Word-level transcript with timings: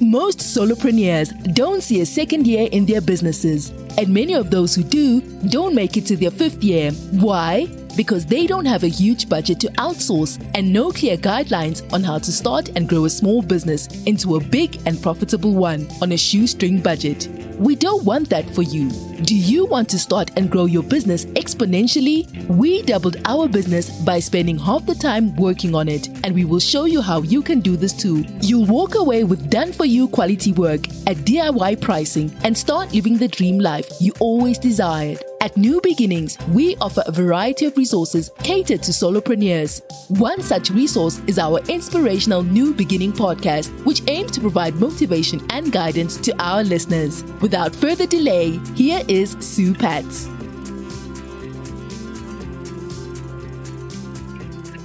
Most 0.00 0.38
solopreneurs 0.38 1.32
don't 1.54 1.82
see 1.82 2.02
a 2.02 2.06
second 2.06 2.46
year 2.46 2.68
in 2.70 2.86
their 2.86 3.00
businesses, 3.00 3.70
and 3.98 4.08
many 4.08 4.32
of 4.32 4.48
those 4.48 4.72
who 4.72 4.84
do 4.84 5.20
don't 5.48 5.74
make 5.74 5.96
it 5.96 6.06
to 6.06 6.16
their 6.16 6.30
fifth 6.30 6.62
year. 6.62 6.92
Why? 7.10 7.66
Because 7.96 8.24
they 8.24 8.46
don't 8.46 8.64
have 8.64 8.84
a 8.84 8.88
huge 8.88 9.28
budget 9.28 9.58
to 9.58 9.66
outsource 9.72 10.40
and 10.54 10.72
no 10.72 10.92
clear 10.92 11.16
guidelines 11.16 11.82
on 11.92 12.04
how 12.04 12.18
to 12.18 12.30
start 12.30 12.68
and 12.76 12.88
grow 12.88 13.06
a 13.06 13.10
small 13.10 13.42
business 13.42 13.88
into 14.04 14.36
a 14.36 14.40
big 14.40 14.80
and 14.86 15.02
profitable 15.02 15.54
one 15.54 15.88
on 16.00 16.12
a 16.12 16.16
shoestring 16.16 16.80
budget. 16.80 17.28
We 17.58 17.74
don't 17.74 18.04
want 18.04 18.30
that 18.30 18.48
for 18.54 18.62
you. 18.62 18.88
Do 19.24 19.36
you 19.36 19.66
want 19.66 19.88
to 19.90 19.98
start 19.98 20.30
and 20.36 20.48
grow 20.48 20.66
your 20.66 20.84
business 20.84 21.24
exponentially? 21.24 22.46
We 22.46 22.82
doubled 22.82 23.16
our 23.24 23.48
business 23.48 23.90
by 24.02 24.20
spending 24.20 24.56
half 24.56 24.86
the 24.86 24.94
time 24.94 25.34
working 25.34 25.74
on 25.74 25.88
it, 25.88 26.06
and 26.22 26.34
we 26.36 26.44
will 26.44 26.60
show 26.60 26.84
you 26.84 27.02
how 27.02 27.22
you 27.22 27.42
can 27.42 27.58
do 27.58 27.76
this 27.76 27.92
too. 27.92 28.24
You'll 28.42 28.66
walk 28.66 28.94
away 28.94 29.24
with 29.24 29.50
done 29.50 29.72
for 29.72 29.86
you 29.86 30.06
quality 30.06 30.52
work 30.52 30.86
at 31.08 31.16
DIY 31.26 31.80
pricing 31.80 32.32
and 32.44 32.56
start 32.56 32.94
living 32.94 33.18
the 33.18 33.26
dream 33.26 33.58
life 33.58 33.88
you 34.00 34.12
always 34.20 34.58
desired. 34.58 35.27
At 35.40 35.56
New 35.56 35.80
Beginnings, 35.80 36.36
we 36.48 36.74
offer 36.80 37.04
a 37.06 37.12
variety 37.12 37.66
of 37.66 37.76
resources 37.76 38.28
catered 38.42 38.82
to 38.82 38.90
solopreneurs. 38.90 39.82
One 40.18 40.42
such 40.42 40.68
resource 40.70 41.20
is 41.28 41.38
our 41.38 41.60
inspirational 41.68 42.42
New 42.42 42.74
Beginning 42.74 43.12
podcast, 43.12 43.70
which 43.84 44.02
aims 44.08 44.32
to 44.32 44.40
provide 44.40 44.74
motivation 44.74 45.40
and 45.50 45.70
guidance 45.70 46.16
to 46.16 46.34
our 46.42 46.64
listeners. 46.64 47.22
Without 47.40 47.72
further 47.72 48.04
delay, 48.04 48.58
here 48.74 49.04
is 49.06 49.36
Sue 49.38 49.74
Pats. 49.74 50.26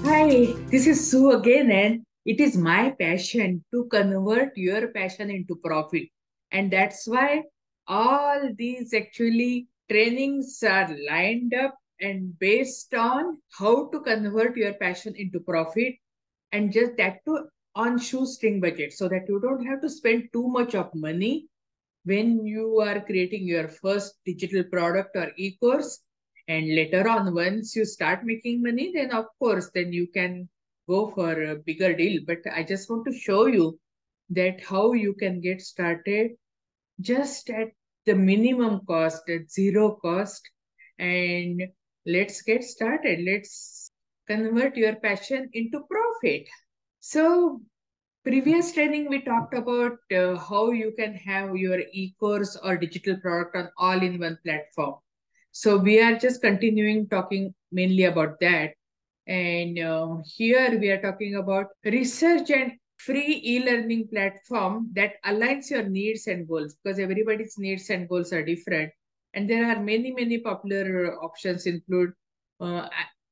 Hi, 0.05 0.53
this 0.69 0.85
is 0.85 1.09
Sue 1.09 1.31
again, 1.31 1.71
and 1.71 2.05
it 2.27 2.39
is 2.39 2.55
my 2.55 2.91
passion 2.91 3.63
to 3.73 3.85
convert 3.85 4.55
your 4.55 4.89
passion 4.89 5.31
into 5.31 5.55
profit. 5.55 6.09
And 6.51 6.69
that's 6.69 7.07
why 7.07 7.41
all 7.87 8.51
these 8.55 8.93
actually 8.93 9.67
trainings 9.89 10.61
are 10.63 10.95
lined 11.09 11.53
up 11.53 11.77
and 11.99 12.37
based 12.39 12.93
on 12.93 13.37
how 13.57 13.89
to 13.89 13.99
convert 14.01 14.57
your 14.57 14.73
passion 14.73 15.13
into 15.15 15.39
profit 15.39 15.95
and 16.51 16.71
just 16.71 16.97
that 16.97 17.23
too 17.25 17.47
on 17.75 17.97
shoestring 17.97 18.59
budget 18.61 18.93
so 18.93 19.07
that 19.09 19.27
you 19.27 19.39
don't 19.39 19.65
have 19.65 19.81
to 19.81 19.89
spend 19.89 20.29
too 20.31 20.47
much 20.47 20.75
of 20.75 20.93
money 20.93 21.47
when 22.05 22.45
you 22.45 22.79
are 22.81 23.01
creating 23.01 23.47
your 23.47 23.67
first 23.67 24.15
digital 24.25 24.63
product 24.65 25.15
or 25.15 25.31
e-course. 25.37 25.99
And 26.47 26.75
later 26.75 27.07
on 27.07 27.33
once 27.33 27.75
you 27.75 27.85
start 27.85 28.25
making 28.25 28.61
money 28.61 28.91
then 28.93 29.11
of 29.11 29.25
course 29.39 29.71
then 29.73 29.93
you 29.93 30.07
can 30.07 30.49
go 30.89 31.09
for 31.09 31.41
a 31.41 31.55
bigger 31.55 31.93
deal. 31.95 32.21
But 32.27 32.39
i 32.53 32.63
just 32.63 32.89
want 32.89 33.05
to 33.05 33.17
show 33.17 33.45
you 33.47 33.79
that 34.29 34.61
how 34.61 34.93
you 34.93 35.13
can 35.13 35.39
get 35.39 35.61
started 35.61 36.31
just 36.99 37.49
at 37.49 37.69
the 38.05 38.15
minimum 38.15 38.81
cost 38.87 39.29
at 39.29 39.49
zero 39.49 39.97
cost. 40.01 40.41
And 40.99 41.63
let's 42.05 42.41
get 42.41 42.63
started. 42.63 43.25
Let's 43.25 43.91
convert 44.27 44.77
your 44.77 44.95
passion 44.95 45.49
into 45.53 45.81
profit. 45.89 46.47
So 46.99 47.61
previous 48.23 48.71
training 48.71 49.09
we 49.09 49.21
talked 49.21 49.53
about 49.53 49.97
uh, 50.15 50.37
how 50.37 50.71
you 50.71 50.93
can 50.97 51.13
have 51.15 51.55
your 51.55 51.79
e-course 51.91 52.57
or 52.63 52.77
digital 52.77 53.17
product 53.17 53.55
on 53.55 53.69
all 53.77 54.01
in 54.01 54.19
one 54.19 54.37
platform. 54.45 54.95
So 55.51 55.77
we 55.77 56.01
are 56.01 56.17
just 56.17 56.41
continuing 56.41 57.07
talking 57.09 57.53
mainly 57.71 58.05
about 58.05 58.39
that. 58.41 58.71
And 59.27 59.77
uh, 59.79 60.17
here 60.25 60.79
we 60.79 60.89
are 60.89 61.01
talking 61.01 61.35
about 61.35 61.67
research 61.85 62.49
and 62.49 62.73
free 63.05 63.41
e-learning 63.43 64.07
platform 64.07 64.89
that 64.93 65.13
aligns 65.25 65.69
your 65.69 65.83
needs 65.83 66.27
and 66.27 66.47
goals 66.47 66.75
because 66.75 66.99
everybody's 66.99 67.57
needs 67.57 67.89
and 67.89 68.07
goals 68.09 68.31
are 68.33 68.43
different. 68.43 68.91
And 69.33 69.49
there 69.49 69.65
are 69.69 69.81
many 69.81 70.11
many 70.11 70.37
popular 70.39 71.17
options 71.23 71.65
include 71.65 72.13
uh, 72.59 72.87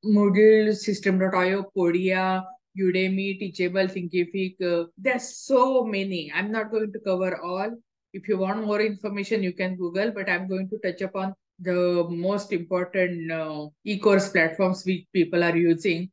moodle 0.05 0.73
systeme.io 0.85 1.71
podia 1.77 2.43
udemy 2.77 3.39
teachable 3.39 3.87
thinkific. 3.87 4.61
Uh, 4.61 4.87
there's 4.97 5.37
so 5.37 5.83
many. 5.83 6.31
I'm 6.33 6.51
not 6.51 6.71
going 6.71 6.91
to 6.93 6.99
cover 6.99 7.37
all. 7.41 7.71
If 8.13 8.27
you 8.27 8.37
want 8.37 8.65
more 8.65 8.81
information 8.81 9.43
you 9.43 9.53
can 9.53 9.75
google 9.77 10.11
but 10.11 10.29
i'm 10.29 10.47
going 10.47 10.67
to 10.69 10.77
touch 10.79 11.01
upon 11.01 11.33
the 11.59 12.05
most 12.09 12.51
important 12.51 13.31
uh, 13.31 13.67
e-course 13.85 14.29
platforms 14.29 14.83
which 14.85 15.05
people 15.13 15.43
are 15.43 15.55
using 15.55 16.09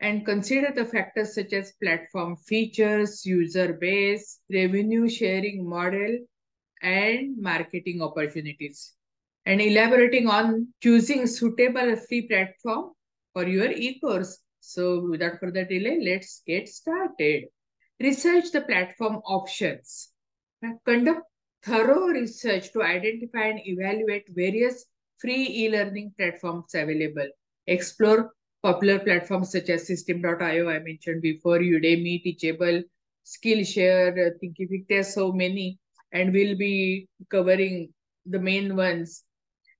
and 0.00 0.24
consider 0.24 0.72
the 0.74 0.84
factors 0.84 1.34
such 1.34 1.52
as 1.52 1.72
platform 1.82 2.36
features, 2.36 3.26
user 3.26 3.72
base, 3.72 4.38
revenue 4.52 5.08
sharing 5.08 5.68
model, 5.68 6.18
and 6.82 7.36
marketing 7.40 8.00
opportunities. 8.02 8.92
And 9.44 9.60
elaborating 9.60 10.28
on 10.28 10.68
choosing 10.82 11.26
suitable 11.26 11.96
free 11.96 12.28
platform 12.28 12.92
for 13.32 13.46
your 13.46 13.70
e-course. 13.70 14.38
So 14.60 15.08
without 15.08 15.40
further 15.40 15.64
delay, 15.64 16.00
let's 16.02 16.42
get 16.46 16.68
started. 16.68 17.44
Research 17.98 18.52
the 18.52 18.60
platform 18.60 19.16
options. 19.24 20.10
Conduct 20.84 21.22
thorough 21.64 22.08
research 22.08 22.72
to 22.72 22.82
identify 22.82 23.46
and 23.46 23.60
evaluate 23.64 24.26
various 24.28 24.84
free 25.18 25.46
e-learning 25.48 26.12
platforms 26.16 26.74
available. 26.74 27.28
Explore 27.66 28.30
popular 28.62 28.98
platforms 28.98 29.52
such 29.52 29.68
as 29.68 29.88
Systeme.io, 29.88 30.68
I 30.68 30.78
mentioned 30.80 31.22
before, 31.22 31.58
Udemy, 31.58 32.22
Teachable, 32.22 32.82
Skillshare, 33.24 34.32
Thinkific, 34.42 34.86
there's 34.88 35.14
so 35.14 35.32
many, 35.32 35.78
and 36.12 36.32
we'll 36.32 36.56
be 36.56 37.08
covering 37.30 37.92
the 38.26 38.38
main 38.38 38.76
ones. 38.76 39.24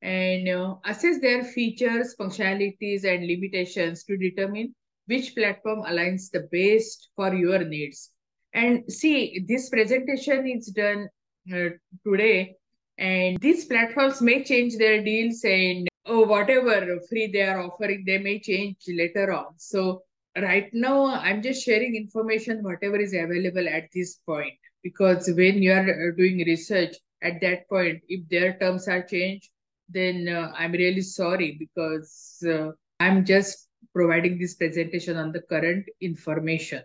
And 0.01 0.49
uh, 0.49 0.77
assess 0.85 1.21
their 1.21 1.43
features, 1.43 2.15
functionalities, 2.21 3.05
and 3.05 3.27
limitations 3.27 4.05
to 4.05 4.17
determine 4.17 4.75
which 5.07 5.35
platform 5.35 5.83
aligns 5.83 6.31
the 6.31 6.47
best 6.53 7.09
for 7.17 7.35
your 7.35 7.65
needs. 7.65 8.11
And 8.55 8.85
see, 8.91 9.45
this 9.49 9.71
presentation 9.71 10.47
is 10.47 10.67
done 10.69 11.09
uh, 11.53 11.71
today, 12.07 12.57
and 12.99 13.39
these 13.41 13.65
platforms 13.65 14.21
may 14.21 14.45
change 14.45 14.77
their 14.77 15.03
deals 15.03 15.43
and 15.45 15.88
oh, 16.09 16.25
whatever 16.25 16.99
free 17.09 17.27
they 17.29 17.43
are 17.43 17.61
offering, 17.61 18.05
they 18.07 18.19
may 18.19 18.39
change 18.41 18.77
later 18.89 19.33
on. 19.33 19.47
So 19.57 20.03
right 20.37 20.69
now, 20.73 21.07
I'm 21.07 21.43
just 21.43 21.65
sharing 21.65 21.97
information, 21.97 22.63
whatever 22.63 22.97
is 22.97 23.13
available 23.13 23.69
at 23.69 23.89
this 23.95 24.17
point. 24.27 24.55
Because 24.83 25.29
when 25.29 25.63
you 25.63 25.73
are 25.73 25.89
uh, 25.89 26.17
doing 26.17 26.39
research 26.39 26.97
at 27.23 27.41
that 27.41 27.69
point, 27.69 28.01
if 28.09 28.29
their 28.29 28.59
terms 28.59 28.89
are 28.89 29.03
changed, 29.03 29.49
then 29.89 30.29
uh, 30.29 30.53
I'm 30.57 30.73
really 30.73 31.01
sorry 31.01 31.57
because 31.59 32.43
uh, 32.49 32.71
I'm 33.01 33.25
just 33.25 33.69
providing 33.95 34.39
this 34.39 34.55
presentation 34.55 35.17
on 35.17 35.33
the 35.33 35.41
current 35.41 35.87
information. 36.01 36.83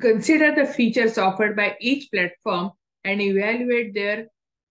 Consider 0.00 0.54
the 0.54 0.66
features 0.66 1.18
offered 1.18 1.56
by 1.56 1.76
each 1.80 2.10
platform 2.10 2.70
and 3.04 3.20
evaluate 3.20 3.94
their 3.94 4.26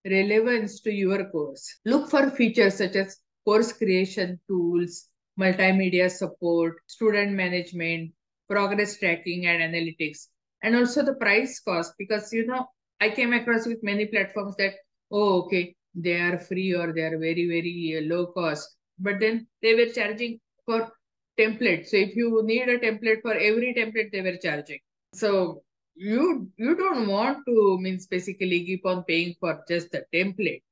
relevance 0.06 0.80
to 0.82 0.92
your 0.92 1.26
course. 1.30 1.80
Look 1.86 2.10
for 2.10 2.30
features 2.32 2.76
such 2.76 2.96
as 2.96 3.18
course 3.46 3.74
creation 3.74 4.40
tools, 4.48 5.10
multimedia 5.40 6.10
support, 6.10 6.78
student 6.88 7.32
management, 7.34 8.12
progress 8.50 8.98
tracking 8.98 9.46
and 9.48 9.62
analytics, 9.62 10.28
and 10.64 10.76
also 10.76 11.04
the 11.04 11.16
price 11.16 11.60
cost 11.60 11.94
because 11.98 12.32
you 12.34 12.46
know 12.46 12.68
I 13.00 13.10
came 13.10 13.34
across 13.34 13.66
with 13.66 13.84
many 13.84 14.06
platforms 14.06 14.56
that 14.58 14.76
oh 15.12 15.44
okay 15.44 15.76
they 15.96 16.20
are 16.20 16.40
free 16.40 16.74
or 16.74 16.94
they 16.94 17.02
are 17.02 17.18
very 17.18 17.48
very 17.48 17.98
uh, 17.98 18.14
low 18.14 18.28
cost, 18.28 18.76
but 19.00 19.20
then 19.20 19.48
they 19.62 19.76
were 19.76 19.92
charging 19.92 20.40
for 20.66 20.92
template. 21.40 21.88
So 21.88 21.98
if 21.98 22.16
you 22.16 22.42
need 22.44 22.70
a 22.70 22.80
template 22.80 23.22
for 23.22 23.34
every 23.34 23.74
template 23.74 24.12
they 24.12 24.22
were 24.22 24.38
charging. 24.38 24.80
So 25.14 25.64
you 25.96 26.50
you 26.58 26.76
don't 26.76 27.08
want 27.08 27.40
to 27.48 27.78
means 27.80 28.08
basically 28.08 28.66
keep 28.66 28.86
on 28.86 29.04
paying 29.04 29.36
for 29.40 29.64
just 29.68 29.92
the 29.92 30.06
template 30.14 30.64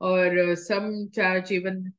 or 0.00 0.52
uh, 0.52 0.56
some 0.56 1.10
charge 1.12 1.50
even 1.50 1.92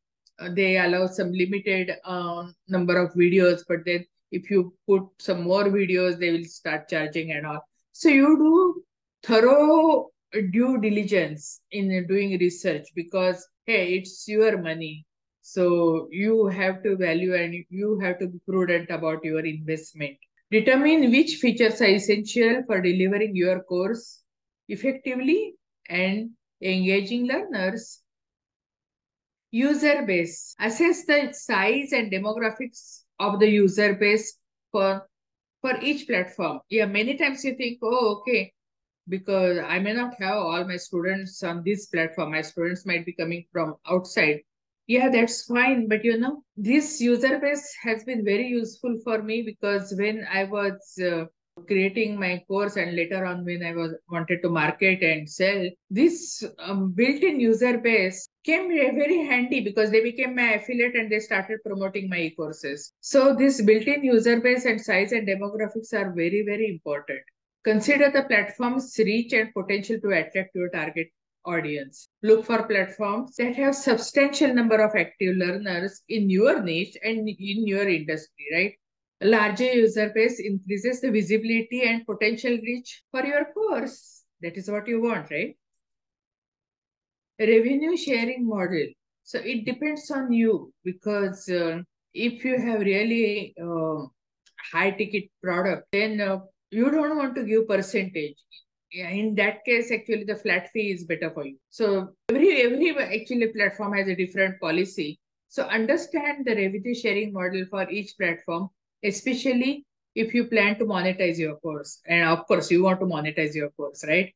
they 0.51 0.77
allow 0.77 1.07
some 1.07 1.31
limited 1.31 1.91
uh, 2.05 2.47
number 2.67 2.97
of 2.97 3.13
videos 3.13 3.61
but 3.67 3.79
then 3.85 4.05
if 4.31 4.49
you 4.49 4.73
put 4.87 5.03
some 5.19 5.43
more 5.43 5.65
videos 5.65 6.19
they 6.19 6.31
will 6.31 6.45
start 6.45 6.87
charging 6.87 7.31
and 7.31 7.45
all. 7.45 7.61
So 7.93 8.09
you 8.09 8.37
do 8.37 8.83
thorough 9.23 10.09
due 10.51 10.79
diligence 10.79 11.61
in 11.71 12.05
doing 12.07 12.37
research 12.39 12.87
because 12.95 13.47
hey 13.65 13.93
it's 13.93 14.27
your 14.27 14.61
money. 14.61 15.05
So 15.41 16.07
you 16.11 16.47
have 16.47 16.83
to 16.83 16.95
value 16.95 17.33
and 17.35 17.65
you 17.69 17.99
have 17.99 18.19
to 18.19 18.27
be 18.27 18.39
prudent 18.47 18.91
about 18.91 19.23
your 19.23 19.43
investment. 19.45 20.17
Determine 20.51 21.11
which 21.11 21.35
features 21.35 21.81
are 21.81 21.89
essential 21.89 22.63
for 22.67 22.81
delivering 22.81 23.35
your 23.35 23.61
course 23.63 24.21
effectively 24.67 25.55
and 25.89 26.29
engaging 26.61 27.25
learners 27.27 28.01
User 29.51 30.03
base. 30.03 30.55
Assess 30.59 31.05
the 31.05 31.33
size 31.33 31.91
and 31.91 32.11
demographics 32.11 33.03
of 33.19 33.39
the 33.39 33.47
user 33.49 33.95
base 33.95 34.37
for, 34.71 35.07
for 35.61 35.77
each 35.81 36.07
platform. 36.07 36.59
Yeah, 36.69 36.85
many 36.85 37.17
times 37.17 37.43
you 37.43 37.55
think, 37.55 37.79
oh, 37.81 38.19
okay, 38.19 38.53
because 39.07 39.57
I 39.57 39.79
may 39.79 39.93
not 39.93 40.13
have 40.19 40.37
all 40.37 40.63
my 40.65 40.77
students 40.77 41.41
on 41.43 41.63
this 41.65 41.87
platform. 41.87 42.31
My 42.31 42.41
students 42.41 42.85
might 42.85 43.05
be 43.05 43.13
coming 43.13 43.45
from 43.51 43.75
outside. 43.89 44.41
Yeah, 44.87 45.09
that's 45.09 45.45
fine. 45.45 45.87
But 45.87 46.03
you 46.03 46.17
know, 46.17 46.43
this 46.55 47.01
user 47.01 47.39
base 47.39 47.75
has 47.83 48.03
been 48.03 48.23
very 48.23 48.47
useful 48.47 48.95
for 49.03 49.21
me 49.21 49.41
because 49.41 49.93
when 49.97 50.25
I 50.31 50.45
was 50.45 50.99
uh, 51.03 51.25
creating 51.67 52.19
my 52.19 52.43
course 52.47 52.75
and 52.75 52.95
later 52.95 53.25
on 53.25 53.45
when 53.45 53.63
I 53.63 53.73
was 53.73 53.93
wanted 54.09 54.41
to 54.43 54.49
market 54.49 55.01
and 55.01 55.29
sell, 55.29 55.69
this 55.89 56.43
um, 56.59 56.91
built-in 56.91 57.39
user 57.39 57.77
base 57.77 58.27
came 58.43 58.69
very 58.69 59.25
handy 59.25 59.61
because 59.61 59.91
they 59.91 60.01
became 60.01 60.35
my 60.35 60.53
affiliate 60.53 60.95
and 60.95 61.11
they 61.11 61.19
started 61.19 61.59
promoting 61.65 62.09
my 62.09 62.19
e-courses. 62.19 62.93
So 63.01 63.35
this 63.35 63.61
built-in 63.61 64.03
user 64.03 64.39
base 64.39 64.65
and 64.65 64.79
size 64.79 65.11
and 65.11 65.27
demographics 65.27 65.93
are 65.93 66.11
very, 66.11 66.43
very 66.45 66.69
important. 66.69 67.21
Consider 67.63 68.09
the 68.09 68.23
platform's 68.23 68.95
reach 68.97 69.33
and 69.33 69.53
potential 69.53 69.99
to 69.99 70.09
attract 70.09 70.55
your 70.55 70.69
target 70.69 71.07
audience. 71.45 72.09
Look 72.23 72.45
for 72.45 72.63
platforms 72.63 73.35
that 73.37 73.55
have 73.55 73.75
substantial 73.75 74.53
number 74.53 74.81
of 74.83 74.95
active 74.95 75.35
learners 75.37 76.01
in 76.09 76.29
your 76.29 76.61
niche 76.61 76.97
and 77.03 77.27
in 77.27 77.67
your 77.67 77.87
industry, 77.87 78.45
right? 78.53 78.73
Larger 79.21 79.73
user 79.73 80.11
base 80.15 80.39
increases 80.39 81.01
the 81.01 81.11
visibility 81.11 81.83
and 81.83 82.05
potential 82.05 82.51
reach 82.51 83.03
for 83.11 83.25
your 83.25 83.45
course. 83.53 84.23
That 84.41 84.55
is 84.57 84.69
what 84.71 84.87
you 84.87 85.01
want, 85.01 85.29
right? 85.29 85.55
revenue 87.39 87.95
sharing 87.95 88.47
model. 88.47 88.87
So 89.23 89.39
it 89.39 89.65
depends 89.65 90.09
on 90.11 90.31
you 90.31 90.73
because 90.83 91.47
uh, 91.49 91.81
if 92.13 92.43
you 92.43 92.59
have 92.59 92.81
really 92.81 93.53
uh, 93.61 94.05
high 94.71 94.91
ticket 94.91 95.25
product, 95.41 95.87
then 95.91 96.19
uh, 96.19 96.39
you 96.71 96.89
don't 96.91 97.17
want 97.17 97.35
to 97.35 97.43
give 97.43 97.67
percentage. 97.67 98.35
In 98.91 99.35
that 99.35 99.63
case, 99.65 99.91
actually, 99.91 100.23
the 100.23 100.35
flat 100.35 100.71
fee 100.71 100.91
is 100.91 101.03
better 101.03 101.29
for 101.29 101.45
you. 101.45 101.57
So 101.69 102.15
every 102.29 102.63
every 102.63 102.97
actually 102.97 103.47
platform 103.49 103.93
has 103.93 104.07
a 104.07 104.15
different 104.15 104.59
policy. 104.59 105.19
So 105.47 105.63
understand 105.63 106.45
the 106.45 106.55
revenue 106.55 106.95
sharing 106.95 107.31
model 107.31 107.65
for 107.69 107.87
each 107.89 108.15
platform, 108.19 108.69
especially 109.03 109.85
if 110.15 110.33
you 110.33 110.45
plan 110.45 110.77
to 110.79 110.85
monetize 110.85 111.37
your 111.37 111.55
course. 111.57 112.01
And 112.05 112.27
of 112.27 112.45
course, 112.47 112.71
you 112.71 112.83
want 112.83 112.99
to 112.99 113.05
monetize 113.05 113.55
your 113.55 113.69
course, 113.69 114.03
right? 114.07 114.33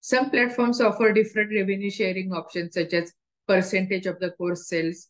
Some 0.00 0.30
platforms 0.30 0.80
offer 0.80 1.12
different 1.12 1.52
revenue 1.52 1.90
sharing 1.90 2.32
options 2.32 2.74
such 2.74 2.92
as 2.92 3.12
percentage 3.48 4.06
of 4.06 4.20
the 4.20 4.30
course 4.32 4.68
sales 4.68 5.08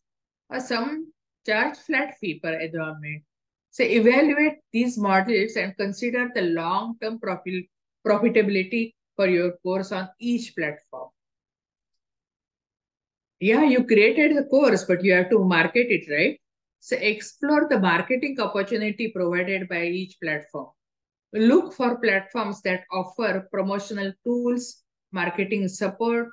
or 0.49 0.61
some 0.61 1.13
charge 1.45 1.77
flat 1.79 2.17
fee 2.19 2.41
per 2.41 2.61
enrollment. 2.61 3.23
So 3.71 3.85
evaluate 3.85 4.59
these 4.73 4.97
models 4.97 5.57
and 5.57 5.77
consider 5.77 6.31
the 6.35 6.43
long-term 6.43 7.19
profit 7.21 7.65
profitability 8.07 8.95
for 9.17 9.27
your 9.27 9.53
course 9.63 9.93
on 9.93 10.09
each 10.19 10.55
platform. 10.57 11.11
Yeah, 13.41 13.65
you 13.65 13.85
created 13.85 14.37
the 14.37 14.45
course, 14.45 14.85
but 14.85 15.05
you 15.05 15.13
have 15.13 15.29
to 15.31 15.45
market 15.45 15.89
it, 15.91 16.11
right? 16.11 16.41
So 16.81 16.97
explore 16.97 17.67
the 17.69 17.81
marketing 17.81 18.39
opportunity 18.41 19.13
provided 19.15 19.69
by 19.69 19.85
each 19.87 20.17
platform. 20.23 20.69
Look 21.33 21.73
for 21.75 21.99
platforms 22.01 22.63
that 22.63 22.85
offer 22.93 23.49
promotional 23.51 24.13
tools, 24.25 24.83
marketing 25.13 25.69
support, 25.69 26.29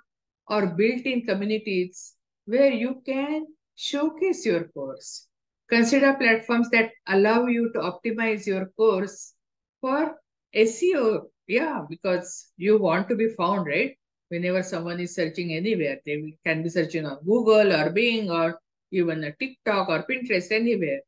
or 0.47 0.67
built-in 0.67 1.25
communities 1.25 2.13
where 2.45 2.71
you 2.71 3.01
can 3.05 3.47
showcase 3.75 4.45
your 4.45 4.65
course. 4.65 5.27
Consider 5.69 6.13
platforms 6.13 6.69
that 6.69 6.91
allow 7.07 7.47
you 7.47 7.71
to 7.73 7.79
optimize 7.79 8.45
your 8.45 8.67
course 8.77 9.33
for 9.81 10.15
SEO. 10.55 11.23
Yeah, 11.47 11.81
because 11.89 12.51
you 12.57 12.77
want 12.77 13.09
to 13.09 13.15
be 13.15 13.29
found, 13.29 13.65
right? 13.65 13.97
Whenever 14.29 14.63
someone 14.63 14.99
is 14.99 15.15
searching 15.15 15.53
anywhere, 15.53 15.99
they 16.05 16.35
can 16.45 16.63
be 16.63 16.69
searching 16.69 17.05
on 17.05 17.19
Google 17.25 17.73
or 17.73 17.89
Bing 17.89 18.29
or 18.29 18.59
even 18.93 19.23
a 19.23 19.33
TikTok 19.35 19.89
or 19.89 20.05
Pinterest, 20.09 20.51
anywhere. 20.51 21.01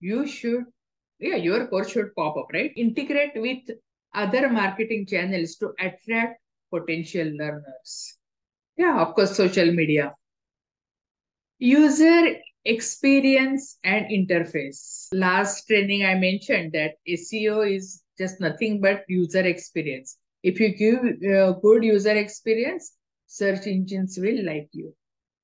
You 0.00 0.26
should, 0.26 0.64
yeah, 1.18 1.36
your 1.36 1.66
course 1.66 1.90
should 1.90 2.14
pop 2.14 2.36
up, 2.36 2.46
right? 2.52 2.72
Integrate 2.76 3.32
with 3.36 3.62
other 4.14 4.48
marketing 4.48 5.06
channels 5.06 5.56
to 5.56 5.72
attract 5.80 6.40
potential 6.70 7.28
learners. 7.36 8.18
Yeah, 8.76 9.00
of 9.00 9.14
course, 9.14 9.36
social 9.36 9.72
media. 9.72 10.14
User 11.58 12.36
experience 12.64 13.78
and 13.84 14.06
interface. 14.06 15.08
Last 15.12 15.66
training 15.66 16.04
I 16.04 16.14
mentioned 16.14 16.72
that 16.72 16.92
SEO 17.08 17.62
is 17.74 18.02
just 18.18 18.40
nothing 18.40 18.80
but 18.80 19.04
user 19.08 19.40
experience. 19.40 20.18
If 20.42 20.60
you 20.60 20.74
give 20.74 21.04
a 21.04 21.54
good 21.60 21.84
user 21.84 22.16
experience, 22.16 22.96
search 23.26 23.66
engines 23.66 24.18
will 24.20 24.44
like 24.44 24.68
you. 24.72 24.94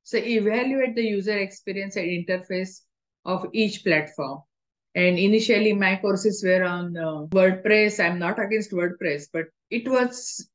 So 0.08 0.16
evaluate 0.16 0.96
the 0.96 1.02
user 1.02 1.36
experience 1.36 1.96
and 1.96 2.06
interface 2.06 2.80
of 3.26 3.44
each 3.52 3.84
platform. 3.84 4.40
And 4.94 5.18
initially 5.18 5.74
my 5.74 5.96
courses 5.96 6.42
were 6.42 6.64
on 6.64 6.96
uh, 6.96 7.26
WordPress. 7.26 8.02
I'm 8.02 8.18
not 8.18 8.42
against 8.42 8.70
WordPress, 8.70 9.26
but 9.30 9.48
it 9.68 9.86
was 9.86 10.48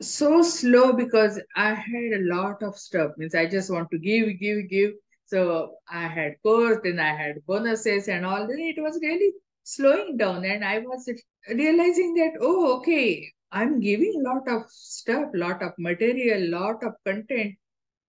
so 0.00 0.40
slow 0.40 0.94
because 0.94 1.38
I 1.54 1.74
had 1.74 2.12
a 2.14 2.24
lot 2.34 2.62
of 2.62 2.78
stuff. 2.78 3.10
Means 3.18 3.34
I 3.34 3.44
just 3.44 3.70
want 3.70 3.90
to 3.90 3.98
give, 3.98 4.40
give, 4.40 4.70
give. 4.70 4.92
So 5.26 5.74
I 5.86 6.08
had 6.08 6.40
course, 6.42 6.78
then 6.82 6.98
I 6.98 7.14
had 7.14 7.44
bonuses 7.46 8.08
and 8.08 8.24
all. 8.24 8.48
It 8.48 8.80
was 8.80 8.98
really 9.02 9.32
slowing 9.64 10.16
down, 10.16 10.46
and 10.46 10.64
I 10.64 10.78
was 10.78 11.06
realizing 11.50 12.14
that 12.14 12.38
oh, 12.40 12.78
okay, 12.78 13.30
I'm 13.52 13.80
giving 13.80 14.14
a 14.24 14.30
lot 14.30 14.48
of 14.48 14.62
stuff, 14.70 15.28
lot 15.34 15.62
of 15.62 15.72
material, 15.76 16.50
lot 16.50 16.82
of 16.82 16.94
content, 17.04 17.56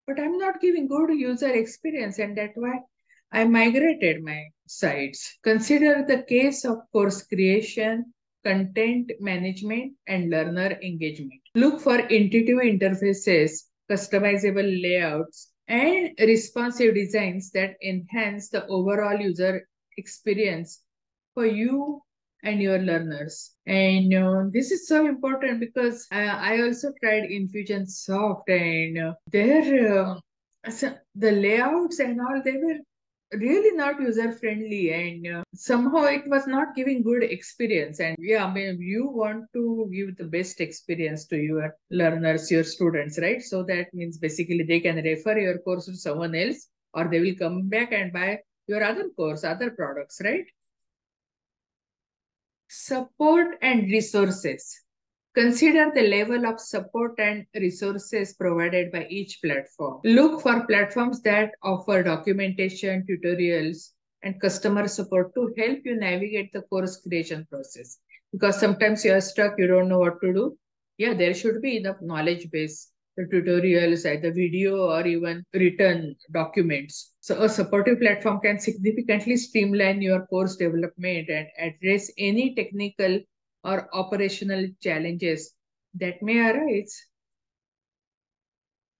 but 0.07 0.19
I'm 0.19 0.37
not 0.37 0.61
giving 0.61 0.87
good 0.87 1.09
user 1.11 1.51
experience, 1.53 2.19
and 2.19 2.37
that's 2.37 2.55
why 2.55 2.79
I 3.31 3.45
migrated 3.45 4.23
my 4.23 4.45
sites. 4.67 5.37
Consider 5.43 6.05
the 6.07 6.23
case 6.23 6.65
of 6.65 6.77
course 6.91 7.23
creation, 7.23 8.13
content 8.43 9.11
management, 9.19 9.93
and 10.07 10.29
learner 10.29 10.77
engagement. 10.81 11.41
Look 11.55 11.81
for 11.81 11.99
intuitive 11.99 12.59
interfaces, 12.59 13.63
customizable 13.89 14.81
layouts, 14.81 15.51
and 15.67 16.11
responsive 16.19 16.93
designs 16.95 17.51
that 17.51 17.75
enhance 17.83 18.49
the 18.49 18.65
overall 18.67 19.19
user 19.19 19.67
experience 19.97 20.81
for 21.33 21.45
you 21.45 22.01
and 22.45 22.61
your 22.61 22.79
learners. 22.79 23.55
And 23.65 24.13
uh, 24.13 24.43
this 24.51 24.71
is 24.71 24.87
so 24.87 25.05
important 25.05 25.59
because 25.59 26.07
I, 26.11 26.25
I 26.53 26.61
also 26.61 26.93
tried 27.03 27.29
Infusionsoft 27.29 28.47
and 28.47 28.97
uh, 28.97 29.13
their 29.31 30.01
uh, 30.01 30.19
the 31.15 31.31
layouts 31.31 31.99
and 31.99 32.19
all 32.21 32.41
they 32.43 32.57
were 32.57 32.79
really 33.33 33.75
not 33.75 33.99
user 33.99 34.31
friendly 34.31 34.93
and 34.93 35.37
uh, 35.37 35.43
somehow 35.53 36.03
it 36.03 36.27
was 36.27 36.45
not 36.47 36.75
giving 36.75 37.01
good 37.01 37.23
experience. 37.23 37.99
And 37.99 38.15
yeah 38.19 38.45
I 38.45 38.53
mean, 38.53 38.79
you 38.79 39.09
want 39.09 39.45
to 39.53 39.89
give 39.91 40.15
the 40.17 40.25
best 40.25 40.61
experience 40.61 41.25
to 41.27 41.37
your 41.37 41.75
learners 41.89 42.49
your 42.51 42.63
students 42.63 43.19
right? 43.19 43.41
So 43.41 43.63
that 43.63 43.93
means 43.93 44.17
basically 44.17 44.63
they 44.63 44.79
can 44.79 44.97
refer 44.97 45.37
your 45.37 45.57
course 45.59 45.85
to 45.85 45.95
someone 45.95 46.35
else 46.35 46.67
or 46.93 47.07
they 47.09 47.19
will 47.19 47.35
come 47.35 47.67
back 47.67 47.91
and 47.91 48.13
buy 48.13 48.39
your 48.67 48.83
other 48.83 49.09
course 49.15 49.43
other 49.43 49.71
products 49.71 50.21
right 50.23 50.45
support 52.75 53.57
and 53.61 53.89
resources 53.91 54.85
Consider 55.35 55.91
the 55.93 56.07
level 56.07 56.45
of 56.45 56.61
support 56.61 57.19
and 57.19 57.45
resources 57.55 58.33
provided 58.35 58.89
by 58.89 59.05
each 59.09 59.39
platform. 59.43 59.99
Look 60.05 60.41
for 60.41 60.65
platforms 60.65 61.21
that 61.23 61.51
offer 61.61 62.03
documentation, 62.03 63.05
tutorials, 63.05 63.89
and 64.23 64.39
customer 64.39 64.87
support 64.87 65.35
to 65.35 65.53
help 65.57 65.79
you 65.83 65.97
navigate 65.97 66.53
the 66.53 66.61
course 66.61 67.01
creation 67.01 67.45
process. 67.51 67.97
Because 68.31 68.57
sometimes 68.57 69.03
you 69.03 69.11
are 69.11 69.19
stuck, 69.19 69.55
you 69.57 69.67
don't 69.67 69.89
know 69.89 69.99
what 69.99 70.21
to 70.21 70.33
do. 70.33 70.57
Yeah, 70.97 71.13
there 71.13 71.33
should 71.33 71.61
be 71.61 71.75
enough 71.75 71.97
knowledge 72.01 72.49
base, 72.49 72.93
the 73.17 73.23
tutorials, 73.23 74.05
either 74.09 74.31
video 74.31 74.89
or 74.89 75.05
even 75.07 75.43
written 75.53 76.15
documents. 76.31 77.13
So 77.21 77.41
a 77.43 77.49
supportive 77.49 77.99
platform 77.99 78.39
can 78.41 78.59
significantly 78.59 79.37
streamline 79.37 80.01
your 80.01 80.25
course 80.27 80.55
development 80.57 81.29
and 81.29 81.47
address 81.57 82.11
any 82.17 82.55
technical 82.55 83.19
or 83.63 83.89
operational 83.93 84.67
challenges 84.81 85.53
that 85.95 86.21
may 86.21 86.39
arise. 86.39 87.07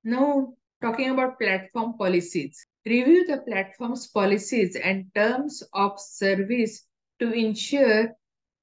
Now, 0.04 0.54
talking 0.82 1.10
about 1.10 1.40
platform 1.40 1.98
policies. 1.98 2.66
Review 2.86 3.26
the 3.26 3.38
platform's 3.38 4.08
policies 4.08 4.76
and 4.76 5.06
terms 5.16 5.64
of 5.74 6.00
service 6.00 6.86
to 7.20 7.32
ensure 7.32 8.14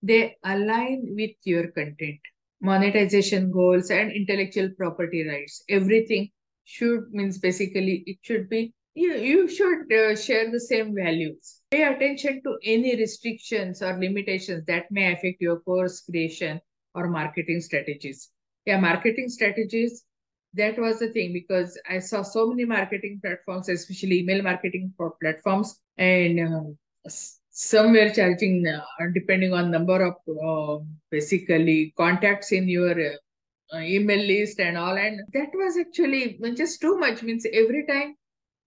they 0.02 0.37
align 0.44 1.14
with 1.16 1.35
your 1.44 1.68
content. 1.73 2.21
Monetization 2.62 3.50
goals 3.50 3.90
and 3.90 4.12
intellectual 4.12 4.71
property 4.78 5.26
rights. 5.28 5.62
Everything 5.69 6.31
should 6.64 7.12
means 7.12 7.38
basically 7.38 8.04
it 8.07 8.19
should 8.23 8.49
be 8.49 8.73
you, 8.95 9.14
you 9.14 9.49
should 9.49 9.90
uh, 9.92 10.14
share 10.14 10.50
the 10.50 10.61
same 10.61 10.95
values. 10.95 11.61
Pay 11.71 11.83
attention 11.83 12.42
to 12.45 12.59
any 12.62 12.95
restrictions 12.97 13.83
or 13.83 13.99
limitations 13.99 14.64
that 14.66 14.85
may 14.90 15.12
affect 15.12 15.40
your 15.40 15.61
course 15.61 16.00
creation 16.00 16.61
or 16.95 17.09
marketing 17.09 17.61
strategies. 17.61 18.31
yeah, 18.66 18.78
marketing 18.78 19.28
strategies. 19.28 20.04
That 20.54 20.78
was 20.78 20.99
the 20.99 21.09
thing 21.09 21.33
because 21.33 21.81
I 21.88 21.99
saw 22.00 22.23
so 22.23 22.47
many 22.49 22.66
marketing 22.66 23.21
platforms, 23.25 23.71
especially 23.71 24.21
email 24.21 24.42
marketing 24.42 24.92
for 24.99 25.14
platforms, 25.23 25.81
and 25.97 26.40
uh, 26.40 27.11
some 27.52 27.92
were 27.92 28.11
charging 28.11 28.66
uh, 28.66 28.82
depending 29.14 29.52
on 29.52 29.71
number 29.71 30.02
of 30.04 30.14
uh, 30.28 30.82
basically 31.11 31.92
contacts 31.97 32.50
in 32.52 32.68
your 32.68 32.99
uh, 33.73 33.78
email 33.78 34.25
list 34.26 34.59
and 34.59 34.76
all. 34.76 34.97
And 34.97 35.21
that 35.35 35.50
was 35.54 35.76
actually 35.78 36.40
just 36.56 36.80
too 36.80 36.99
much. 36.99 37.23
Means 37.23 37.47
every 37.52 37.87
time 37.87 38.16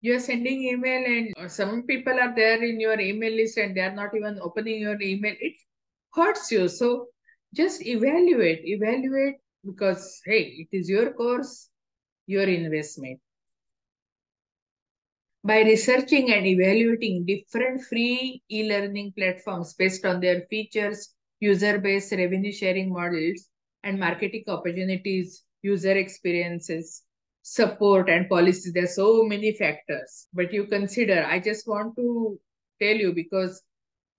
you're 0.05 0.19
sending 0.19 0.63
email 0.63 1.03
and 1.13 1.51
some 1.51 1.83
people 1.83 2.13
are 2.13 2.33
there 2.35 2.63
in 2.63 2.79
your 2.79 2.99
email 2.99 3.33
list 3.33 3.57
and 3.57 3.75
they're 3.75 3.95
not 3.99 4.15
even 4.15 4.37
opening 4.39 4.79
your 4.81 5.01
email 5.01 5.33
it 5.39 5.55
hurts 6.13 6.51
you 6.51 6.67
so 6.67 7.07
just 7.59 7.85
evaluate 7.93 8.61
evaluate 8.65 9.37
because 9.65 10.21
hey 10.25 10.41
it 10.63 10.67
is 10.79 10.89
your 10.95 11.11
course 11.13 11.69
your 12.27 12.43
investment 12.43 13.19
by 15.45 15.61
researching 15.61 16.33
and 16.33 16.47
evaluating 16.47 17.23
different 17.23 17.79
free 17.83 18.41
e-learning 18.49 19.13
platforms 19.15 19.75
based 19.75 20.03
on 20.03 20.19
their 20.19 20.41
features 20.49 21.13
user 21.39 21.77
base 21.77 22.11
revenue 22.11 22.51
sharing 22.51 22.91
models 22.91 23.49
and 23.83 23.99
marketing 23.99 24.43
opportunities 24.47 25.43
user 25.61 25.91
experiences 25.91 27.03
support 27.43 28.09
and 28.09 28.27
policies. 28.27 28.73
There 28.73 28.85
are 28.85 28.87
so 28.87 29.23
many 29.23 29.53
factors. 29.53 30.27
But 30.33 30.51
you 30.51 30.65
consider 30.65 31.23
i 31.29 31.39
just 31.39 31.67
want 31.67 31.95
to 31.97 32.39
tell 32.81 32.95
you 32.95 33.13
because 33.13 33.61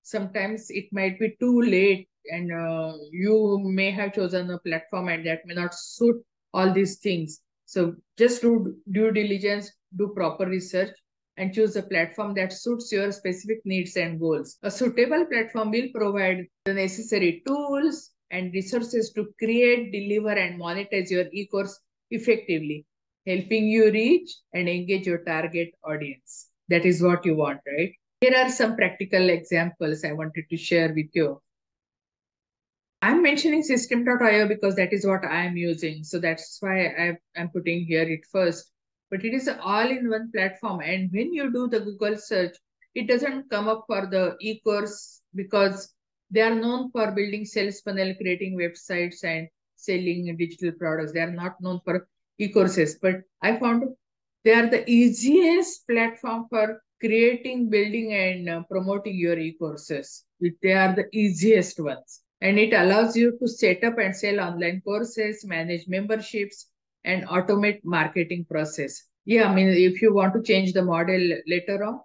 sometimes 0.03 0.71
it 0.71 0.85
might 0.93 1.19
be 1.19 1.37
too 1.41 1.61
late 1.61 2.09
and 2.31 2.53
uh, 2.53 2.93
you 3.11 3.59
may 3.65 3.91
have 3.91 4.15
chosen 4.15 4.49
a 4.51 4.59
platform 4.61 5.09
and 5.09 5.27
that 5.27 5.41
may 5.45 5.55
not 5.55 5.75
suit 5.75 6.23
all 6.55 6.73
these 6.73 6.99
things. 6.99 7.41
So 7.65 7.97
just 8.17 8.43
do 8.43 8.77
due 8.93 9.11
diligence 9.11 9.73
do 9.97 10.13
proper 10.15 10.47
research 10.47 10.91
and 11.37 11.53
choose 11.53 11.77
a 11.77 11.83
platform 11.83 12.35
that 12.35 12.53
suits 12.53 12.91
your 12.93 13.13
specific 13.13 13.61
needs 13.65 13.97
and 13.97 14.19
goals 14.21 14.57
a 14.63 14.71
suitable 14.71 15.25
platform 15.27 15.71
will 15.71 15.89
provide 15.95 16.47
the 16.65 16.75
necessary 16.75 17.43
tools 17.47 18.11
and 18.31 18.53
resources 18.53 19.13
to 19.13 19.29
create 19.39 19.93
deliver 19.93 20.31
and 20.45 20.61
monetize 20.61 21.11
your 21.11 21.27
e-course 21.33 21.79
effectively 22.11 22.85
helping 23.27 23.67
you 23.67 23.91
reach 23.91 24.37
and 24.53 24.69
engage 24.69 25.07
your 25.07 25.23
target 25.25 25.71
audience 25.85 26.49
that 26.69 26.85
is 26.85 27.03
what 27.03 27.25
you 27.25 27.35
want 27.37 27.61
right 27.77 27.93
here 28.21 28.37
are 28.37 28.51
some 28.51 28.77
practical 28.77 29.29
examples 29.31 30.05
i 30.05 30.13
wanted 30.13 30.45
to 30.51 30.57
share 30.57 30.93
with 30.95 31.11
you 31.13 31.41
I'm 33.03 33.23
mentioning 33.23 33.63
systeme.io 33.63 34.49
because 34.49 34.75
that 34.77 34.93
is 34.93 35.07
what 35.07 35.25
I'm 35.25 35.57
using. 35.57 36.03
So 36.03 36.19
that's 36.19 36.57
why 36.61 36.87
i 36.87 37.19
am 37.37 37.51
putting 37.51 37.85
here 37.85 38.03
it 38.03 38.25
first. 38.33 38.73
But 39.11 39.25
it 39.25 39.35
is 39.35 39.49
all-in-one 39.49 40.31
platform. 40.33 40.81
And 40.81 41.11
when 41.13 41.33
you 41.33 41.53
do 41.53 41.69
the 41.69 41.81
Google 41.81 42.17
search, 42.17 42.57
it 42.95 43.07
doesn't 43.07 43.51
come 43.51 43.69
up 43.69 43.85
for 43.87 44.07
the 44.07 44.37
e-course 44.41 45.23
because 45.35 45.95
they 46.31 46.41
are 46.41 46.55
known 46.55 46.91
for 46.91 47.13
building 47.13 47.45
sales 47.45 47.81
funnel, 47.81 48.15
creating 48.15 48.59
websites 48.59 49.23
and 49.23 49.49
selling 49.77 50.35
digital 50.37 50.73
products. 50.73 51.13
They 51.13 51.21
are 51.21 51.31
not 51.31 51.61
known 51.61 51.81
for 51.85 52.09
e-courses. 52.39 52.99
But 53.01 53.23
I 53.43 53.59
found 53.59 53.85
they 54.45 54.55
are 54.55 54.69
the 54.69 54.89
easiest 54.91 55.87
platform 55.87 56.47
for 56.49 56.83
creating, 57.01 57.69
building 57.69 58.13
and 58.13 58.49
uh, 58.49 58.63
promoting 58.71 59.17
your 59.17 59.39
e-courses. 59.39 60.25
They 60.41 60.73
are 60.73 60.95
the 60.95 61.09
easiest 61.13 61.79
ones 61.79 62.23
and 62.41 62.59
it 62.59 62.73
allows 62.73 63.17
you 63.17 63.39
to 63.39 63.49
set 63.49 63.83
up 63.85 63.99
and 63.99 64.15
sell 64.15 64.41
online 64.41 64.83
courses, 64.83 65.45
manage 65.45 65.89
memberships, 65.89 66.69
and 67.07 67.27
automate 67.29 67.81
marketing 67.85 68.45
process. 68.51 69.05
Yeah, 69.25 69.49
I 69.51 69.55
mean, 69.55 69.69
if 69.69 70.03
you 70.03 70.13
want 70.13 70.35
to 70.35 70.43
change 70.43 70.73
the 70.73 70.83
model 70.83 71.23
later 71.47 71.83
on, 71.85 72.01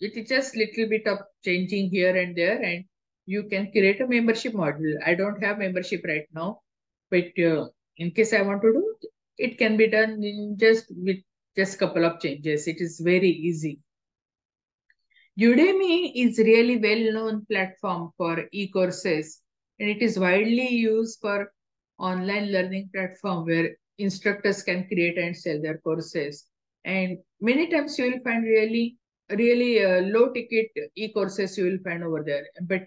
it 0.00 0.16
is 0.16 0.28
just 0.28 0.56
little 0.56 0.88
bit 0.88 1.06
of 1.06 1.18
changing 1.44 1.90
here 1.90 2.16
and 2.16 2.36
there, 2.36 2.62
and 2.62 2.84
you 3.26 3.44
can 3.44 3.70
create 3.70 4.00
a 4.00 4.06
membership 4.06 4.54
model. 4.54 4.94
I 5.04 5.14
don't 5.14 5.42
have 5.42 5.58
membership 5.58 6.02
right 6.04 6.26
now, 6.34 6.60
but 7.10 7.38
uh, 7.38 7.66
in 7.96 8.10
case 8.10 8.32
I 8.32 8.42
want 8.42 8.62
to 8.62 8.72
do, 8.72 8.94
it 9.38 9.56
can 9.58 9.76
be 9.76 9.88
done 9.88 10.22
in 10.22 10.56
just 10.58 10.86
with 10.90 11.18
just 11.56 11.78
couple 11.78 12.04
of 12.04 12.20
changes. 12.20 12.66
It 12.66 12.80
is 12.80 13.00
very 13.00 13.30
easy. 13.30 13.80
Udemy 15.38 16.12
is 16.14 16.38
really 16.38 16.76
well-known 16.76 17.46
platform 17.46 18.10
for 18.16 18.44
e-courses 18.52 19.40
and 19.78 19.88
it 19.88 20.02
is 20.02 20.18
widely 20.18 20.68
used 20.68 21.18
for 21.20 21.52
online 21.98 22.52
learning 22.52 22.90
platform 22.94 23.46
where 23.46 23.70
instructors 24.00 24.62
can 24.62 24.86
create 24.88 25.18
and 25.18 25.36
sell 25.36 25.60
their 25.60 25.78
courses. 25.78 26.46
And 26.84 27.18
many 27.40 27.68
times 27.68 27.98
you 27.98 28.10
will 28.10 28.20
find 28.24 28.44
really, 28.44 28.96
really 29.30 29.84
uh, 29.84 30.00
low 30.02 30.32
ticket 30.32 30.68
e-courses 30.96 31.56
you 31.58 31.64
will 31.64 31.78
find 31.84 32.02
over 32.02 32.22
there. 32.24 32.46
But 32.62 32.86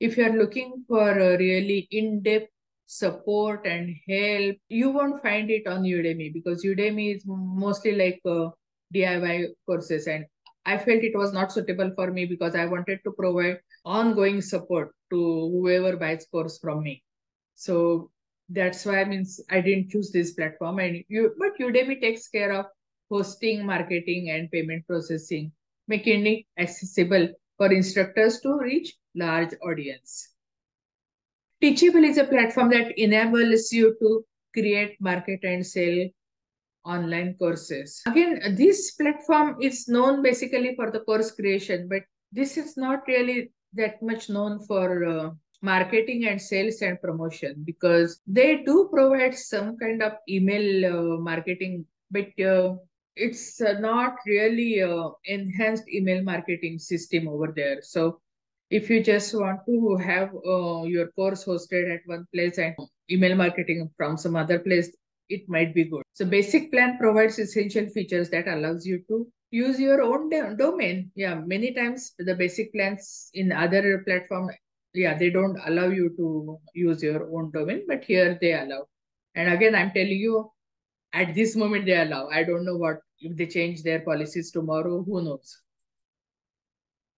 if 0.00 0.16
you 0.16 0.24
are 0.26 0.36
looking 0.36 0.84
for 0.88 1.14
really 1.14 1.88
in-depth 1.90 2.50
support 2.86 3.66
and 3.66 3.94
help, 4.08 4.56
you 4.68 4.90
won't 4.90 5.22
find 5.22 5.50
it 5.50 5.66
on 5.66 5.82
Udemy 5.82 6.32
because 6.32 6.64
Udemy 6.64 7.16
is 7.16 7.24
mostly 7.26 7.92
like 7.92 8.20
uh, 8.24 8.50
DIY 8.94 9.48
courses 9.66 10.06
and 10.06 10.24
I 10.64 10.78
felt 10.78 11.04
it 11.04 11.16
was 11.16 11.32
not 11.32 11.52
suitable 11.52 11.92
for 11.94 12.10
me 12.10 12.26
because 12.26 12.56
I 12.56 12.66
wanted 12.66 12.98
to 13.04 13.12
provide 13.12 13.60
ongoing 13.84 14.40
support 14.40 14.92
to 15.10 15.16
whoever 15.16 15.96
buys 15.96 16.26
course 16.26 16.58
from 16.58 16.82
me. 16.82 17.04
So 17.54 18.10
that's 18.48 18.84
why 18.84 19.00
I 19.00 19.04
means 19.04 19.40
I 19.50 19.60
didn't 19.60 19.90
choose 19.90 20.12
this 20.12 20.32
platform. 20.32 20.78
And 20.78 21.04
you, 21.08 21.34
but 21.38 21.58
Udemy 21.58 22.00
takes 22.00 22.28
care 22.28 22.52
of 22.52 22.66
hosting, 23.10 23.64
marketing, 23.64 24.30
and 24.30 24.50
payment 24.50 24.86
processing, 24.86 25.52
making 25.88 26.26
it 26.26 26.44
accessible 26.58 27.28
for 27.56 27.72
instructors 27.72 28.40
to 28.40 28.58
reach 28.58 28.94
large 29.14 29.54
audience. 29.64 30.34
Teachable 31.60 32.04
is 32.04 32.18
a 32.18 32.24
platform 32.24 32.70
that 32.70 32.98
enables 32.98 33.72
you 33.72 33.96
to 34.00 34.24
create, 34.52 34.96
market, 35.00 35.40
and 35.42 35.66
sell 35.66 36.06
online 36.84 37.34
courses. 37.38 38.02
Again, 38.06 38.54
this 38.56 38.92
platform 38.92 39.56
is 39.60 39.88
known 39.88 40.22
basically 40.22 40.74
for 40.76 40.90
the 40.90 41.00
course 41.00 41.30
creation, 41.30 41.88
but 41.88 42.02
this 42.30 42.56
is 42.56 42.76
not 42.76 43.02
really 43.08 43.50
that 43.74 44.02
much 44.02 44.28
known 44.28 44.60
for 44.66 45.04
uh, 45.04 45.30
marketing 45.68 46.26
and 46.30 46.40
sales 46.40 46.80
and 46.86 47.00
promotion 47.06 47.62
because 47.70 48.20
they 48.38 48.50
do 48.68 48.88
provide 48.92 49.34
some 49.34 49.76
kind 49.82 50.02
of 50.08 50.12
email 50.36 50.66
uh, 50.92 51.16
marketing, 51.30 51.84
but 52.10 52.28
uh, 52.52 52.74
it's 53.16 53.60
uh, 53.60 53.74
not 53.80 54.14
really 54.26 54.82
uh, 54.82 55.08
enhanced 55.24 55.88
email 55.98 56.22
marketing 56.22 56.78
system 56.78 57.28
over 57.28 57.52
there. 57.60 57.78
So 57.82 58.20
if 58.78 58.90
you 58.90 59.02
just 59.02 59.34
want 59.34 59.60
to 59.66 59.96
have 60.10 60.30
your 60.94 61.08
course 61.18 61.44
hosted 61.44 61.94
at 61.94 62.02
one 62.06 62.26
place 62.34 62.58
and 62.58 62.74
email 63.10 63.36
marketing 63.36 63.90
from 63.96 64.16
some 64.16 64.36
other 64.36 64.58
place, 64.58 64.90
it 65.28 65.48
might 65.48 65.74
be 65.74 65.84
good. 65.84 66.02
So 66.18 66.24
basic 66.24 66.70
plan 66.72 66.98
provides 66.98 67.38
essential 67.38 67.86
features 67.88 68.28
that 68.30 68.48
allows 68.48 68.86
you 68.86 69.02
to 69.08 69.26
use 69.50 69.78
your 69.78 70.02
own 70.02 70.30
domain. 70.56 71.10
Yeah, 71.14 71.36
many 71.54 71.72
times 71.72 72.12
the 72.18 72.34
basic 72.34 72.72
plans 72.72 73.30
in 73.34 73.52
other 73.52 74.02
platform, 74.06 74.50
yeah, 74.96 75.16
they 75.16 75.30
don't 75.30 75.58
allow 75.66 75.88
you 75.88 76.10
to 76.16 76.58
use 76.74 77.02
your 77.02 77.28
own 77.36 77.50
domain, 77.52 77.84
but 77.86 78.04
here 78.04 78.38
they 78.40 78.52
allow. 78.52 78.86
And 79.34 79.52
again, 79.52 79.74
I'm 79.74 79.92
telling 79.92 80.18
you, 80.18 80.50
at 81.12 81.34
this 81.34 81.56
moment 81.56 81.86
they 81.86 82.00
allow. 82.00 82.28
I 82.28 82.42
don't 82.42 82.64
know 82.64 82.76
what 82.76 82.98
if 83.20 83.36
they 83.36 83.46
change 83.46 83.82
their 83.82 84.00
policies 84.00 84.50
tomorrow. 84.50 85.02
Who 85.04 85.22
knows? 85.22 85.60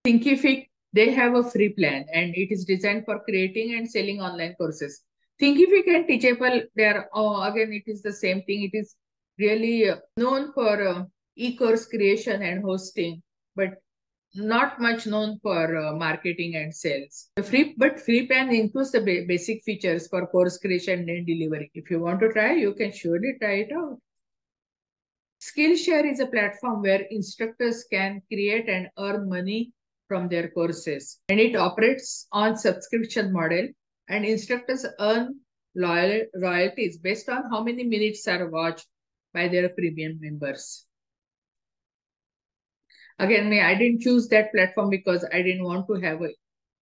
Thinkific, 0.05 0.67
they 0.93 1.11
have 1.11 1.35
a 1.35 1.43
free 1.43 1.69
plan 1.69 2.05
and 2.13 2.33
it 2.35 2.51
is 2.51 2.65
designed 2.65 3.05
for 3.05 3.19
creating 3.23 3.75
and 3.75 3.89
selling 3.89 4.21
online 4.21 4.55
courses. 4.55 5.03
Thinkific 5.41 5.87
and 5.87 6.07
Teachable, 6.07 6.61
they 6.75 6.85
are, 6.85 7.09
oh, 7.13 7.41
again, 7.43 7.71
it 7.73 7.89
is 7.89 8.01
the 8.01 8.11
same 8.11 8.41
thing. 8.43 8.69
It 8.71 8.77
is 8.77 8.95
really 9.37 9.89
uh, 9.89 9.97
known 10.17 10.51
for 10.53 10.87
uh, 10.87 11.03
e-course 11.35 11.85
creation 11.85 12.41
and 12.41 12.63
hosting, 12.63 13.21
but 13.55 13.75
not 14.35 14.79
much 14.79 15.07
known 15.07 15.39
for 15.41 15.75
uh, 15.77 15.95
marketing 15.95 16.55
and 16.55 16.73
sales. 16.73 17.29
The 17.35 17.43
free, 17.43 17.75
but 17.77 17.99
free 17.99 18.27
plan 18.27 18.53
includes 18.53 18.91
the 18.91 19.01
ba 19.01 19.25
basic 19.27 19.63
features 19.63 20.07
for 20.07 20.27
course 20.27 20.57
creation 20.57 21.09
and 21.09 21.25
delivery. 21.25 21.71
If 21.73 21.89
you 21.89 21.99
want 21.99 22.19
to 22.21 22.31
try, 22.31 22.53
you 22.53 22.73
can 22.73 22.91
surely 22.91 23.35
try 23.39 23.65
it 23.65 23.71
out. 23.71 23.99
Skillshare 25.41 26.11
is 26.11 26.19
a 26.19 26.27
platform 26.27 26.81
where 26.81 27.07
instructors 27.09 27.85
can 27.89 28.21
create 28.27 28.67
and 28.67 28.89
earn 28.99 29.29
money 29.29 29.71
from 30.07 30.27
their 30.27 30.49
courses. 30.49 31.19
And 31.29 31.39
it 31.39 31.55
operates 31.55 32.27
on 32.31 32.57
subscription 32.57 33.31
model 33.31 33.69
and 34.09 34.25
instructors 34.25 34.85
earn 34.99 35.39
royalties 35.75 36.97
based 36.97 37.29
on 37.29 37.49
how 37.49 37.63
many 37.63 37.83
minutes 37.83 38.27
are 38.27 38.49
watched 38.49 38.87
by 39.33 39.47
their 39.47 39.69
premium 39.69 40.19
members. 40.19 40.85
Again, 43.19 43.53
I 43.53 43.75
didn't 43.75 44.01
choose 44.01 44.27
that 44.29 44.51
platform 44.53 44.89
because 44.89 45.25
I 45.31 45.41
didn't 45.41 45.63
want 45.63 45.87
to 45.87 45.95
have 45.95 46.21
a 46.21 46.29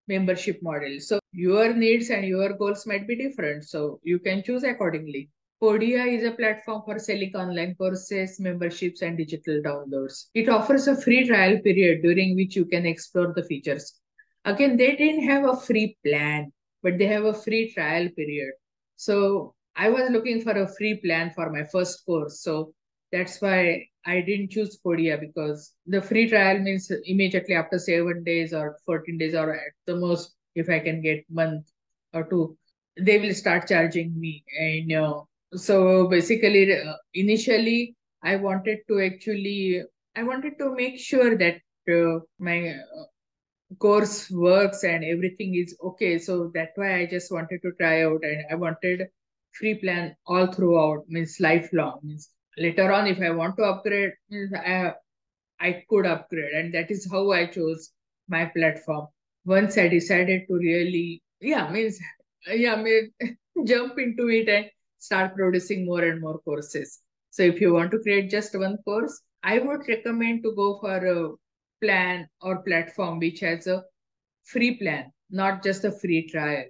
membership 0.07 0.59
model. 0.61 0.99
So 0.99 1.19
your 1.31 1.73
needs 1.73 2.09
and 2.09 2.25
your 2.25 2.53
goals 2.53 2.85
might 2.87 3.07
be 3.07 3.15
different. 3.15 3.65
So 3.65 3.99
you 4.03 4.19
can 4.19 4.43
choose 4.43 4.63
accordingly. 4.63 5.29
Podia 5.61 6.05
is 6.07 6.23
a 6.23 6.31
platform 6.31 6.83
for 6.85 6.99
selling 6.99 7.35
online 7.35 7.75
courses, 7.75 8.39
memberships, 8.39 9.01
and 9.01 9.17
digital 9.17 9.61
downloads. 9.61 10.25
It 10.35 10.49
offers 10.49 10.87
a 10.87 11.01
free 11.01 11.27
trial 11.27 11.59
period 11.59 12.03
during 12.03 12.35
which 12.35 12.55
you 12.55 12.65
can 12.65 12.85
explore 12.85 13.33
the 13.35 13.43
features. 13.43 13.99
Again, 14.45 14.77
they 14.77 14.95
didn't 14.95 15.23
have 15.23 15.45
a 15.45 15.57
free 15.57 15.97
plan, 16.05 16.51
but 16.83 16.97
they 16.99 17.07
have 17.07 17.25
a 17.25 17.33
free 17.33 17.73
trial 17.73 18.09
period. 18.15 18.53
So 18.95 19.55
I 19.75 19.89
was 19.89 20.09
looking 20.11 20.41
for 20.41 20.51
a 20.51 20.67
free 20.67 20.95
plan 21.03 21.31
for 21.35 21.51
my 21.51 21.63
first 21.63 22.05
course. 22.05 22.41
So 22.41 22.73
that's 23.11 23.41
why 23.41 23.87
I 24.07 24.21
didn't 24.21 24.51
choose 24.51 24.79
Podia 24.79 25.19
because 25.19 25.73
the 25.85 26.01
free 26.01 26.29
trial 26.29 26.59
means 26.59 26.89
immediately 27.05 27.55
after 27.55 27.77
seven 27.77 28.23
days 28.23 28.53
or 28.53 28.77
14 28.85 29.17
days 29.17 29.35
or 29.35 29.53
at 29.53 29.73
the 29.85 29.97
most, 29.97 30.35
if 30.55 30.69
I 30.69 30.79
can 30.79 31.01
get 31.01 31.25
month 31.29 31.67
or 32.13 32.23
two, 32.23 32.57
they 32.97 33.19
will 33.19 33.33
start 33.33 33.67
charging 33.67 34.17
me. 34.19 34.45
And 34.57 34.93
uh, 34.93 35.21
so 35.55 36.07
basically, 36.07 36.73
uh, 36.73 36.93
initially, 37.13 37.95
I 38.23 38.37
wanted 38.37 38.79
to 38.87 39.01
actually, 39.01 39.83
I 40.15 40.23
wanted 40.23 40.57
to 40.59 40.73
make 40.73 40.99
sure 40.99 41.37
that 41.37 41.57
uh, 41.91 42.19
my 42.39 42.69
uh, 42.69 43.03
course 43.79 44.31
works 44.31 44.83
and 44.85 45.03
everything 45.03 45.55
is 45.55 45.75
okay. 45.83 46.17
So 46.17 46.49
that's 46.53 46.77
why 46.77 46.99
I 47.01 47.05
just 47.07 47.31
wanted 47.31 47.61
to 47.63 47.71
try 47.79 48.03
out 48.03 48.23
and 48.23 48.45
I 48.49 48.55
wanted 48.55 49.07
free 49.51 49.75
plan 49.75 50.15
all 50.25 50.47
throughout, 50.47 51.03
means 51.09 51.37
lifelong. 51.41 51.99
Means 52.03 52.29
later 52.57 52.91
on, 52.91 53.07
if 53.07 53.19
I 53.21 53.31
want 53.31 53.57
to 53.57 53.63
upgrade, 53.63 54.13
I, 54.31 54.73
uh, 54.73 54.93
I 55.59 55.83
could 55.89 56.05
upgrade. 56.05 56.53
And 56.53 56.73
that 56.73 56.91
is 56.91 57.09
how 57.11 57.31
I 57.31 57.45
chose 57.45 57.91
my 58.27 58.45
platform. 58.45 59.07
Once 59.45 59.77
I 59.77 59.87
decided 59.87 60.47
to 60.47 60.55
really, 60.55 61.21
yeah, 61.39 61.69
means, 61.71 61.99
yeah, 62.47 62.75
mean, 62.75 63.11
jump 63.65 63.97
into 63.97 64.29
it 64.29 64.49
and 64.49 64.65
start 64.97 65.35
producing 65.35 65.85
more 65.85 66.03
and 66.03 66.21
more 66.21 66.39
courses. 66.39 66.99
So 67.29 67.43
if 67.43 67.61
you 67.61 67.73
want 67.73 67.91
to 67.91 67.99
create 67.99 68.29
just 68.29 68.57
one 68.57 68.77
course, 68.83 69.21
I 69.43 69.59
would 69.59 69.87
recommend 69.87 70.43
to 70.43 70.53
go 70.55 70.79
for 70.79 70.97
a 70.97 71.31
plan 71.81 72.27
or 72.41 72.63
platform 72.63 73.19
which 73.19 73.39
has 73.41 73.67
a 73.67 73.83
free 74.43 74.77
plan, 74.77 75.11
not 75.29 75.63
just 75.63 75.85
a 75.85 75.91
free 75.91 76.27
trial. 76.27 76.65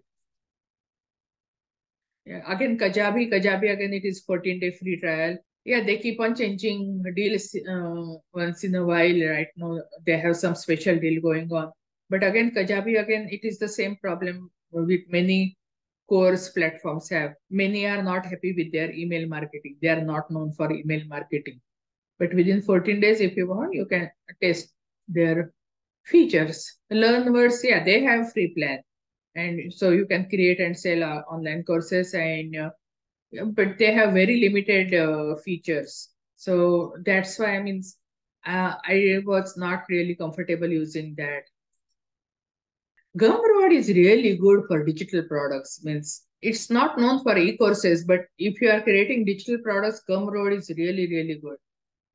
Yeah. 2.26 2.42
Again, 2.46 2.78
Kajabi, 2.78 3.32
Kajabi, 3.32 3.72
again, 3.72 3.94
it 3.94 4.04
is 4.04 4.22
14 4.22 4.60
day 4.60 4.72
free 4.72 5.00
trial. 5.00 5.38
Yeah, 5.68 5.84
they 5.84 5.98
keep 5.98 6.20
on 6.22 6.34
changing 6.34 7.04
deals 7.16 7.54
uh, 7.70 8.20
once 8.34 8.64
in 8.64 8.74
a 8.76 8.86
while. 8.86 9.20
Right 9.30 9.50
now, 9.58 9.80
they 10.06 10.18
have 10.18 10.38
some 10.38 10.56
special 10.56 10.98
deal 10.98 11.22
going 11.22 11.52
on. 11.52 11.74
But 12.10 12.24
again, 12.24 12.52
Kajabi, 12.56 13.00
again, 13.02 13.28
it 13.30 13.42
is 13.44 13.60
the 13.60 13.68
same 13.68 13.98
problem 13.98 14.50
with 14.72 15.02
many 15.10 15.58
course 16.08 16.50
platforms 16.50 17.10
have. 17.10 17.34
Many 17.50 17.86
are 17.86 18.02
not 18.02 18.26
happy 18.26 18.54
with 18.58 18.72
their 18.72 18.92
email 18.94 19.28
marketing. 19.28 19.76
They 19.82 19.90
are 19.90 20.02
not 20.02 20.32
known 20.32 20.54
for 20.54 20.72
email 20.72 21.06
marketing. 21.08 21.60
But 22.18 22.34
within 22.34 22.62
14 22.62 23.02
days, 23.02 23.20
if 23.20 23.36
you 23.36 23.48
want, 23.48 23.74
you 23.74 23.86
can 23.86 24.10
test 24.42 24.74
their 25.10 25.52
features. 26.06 26.78
Learnverse, 26.94 27.60
yeah, 27.64 27.84
they 27.84 28.04
have 28.04 28.32
free 28.32 28.54
plan. 28.58 28.80
And 29.36 29.74
so 29.74 29.90
you 29.90 30.06
can 30.08 30.30
create 30.30 30.62
and 30.62 30.80
sell 30.80 31.04
uh, 31.04 31.22
online 31.36 31.64
courses 31.64 32.14
and 32.14 32.56
uh, 32.56 32.70
but 33.54 33.78
they 33.78 33.94
have 33.94 34.14
very 34.14 34.40
limited 34.40 34.94
uh, 34.94 35.36
features. 35.38 36.10
So 36.36 36.96
that's 37.06 37.38
why 37.40 37.58
I 37.58 37.62
mean, 37.62 37.84
uh, 38.46 38.76
I 38.84 39.22
was 39.26 39.58
not 39.58 39.84
really 39.90 40.16
comfortable 40.16 40.70
using 40.70 41.16
that. 41.18 41.44
Gumroad 43.18 43.74
is 43.74 43.90
really 43.90 44.38
good 44.38 44.66
for 44.68 44.86
digital 44.86 45.24
products. 45.24 45.84
Means 45.84 46.24
it's 46.42 46.70
not 46.70 47.00
known 47.00 47.24
for 47.24 47.38
e-courses, 47.38 48.06
but 48.06 48.26
if 48.38 48.62
you 48.62 48.70
are 48.70 48.82
creating 48.82 49.26
digital 49.26 49.58
products, 49.64 50.04
Gumroad 50.08 50.56
is 50.56 50.72
really, 50.78 51.08
really 51.08 51.40
good. 51.42 51.58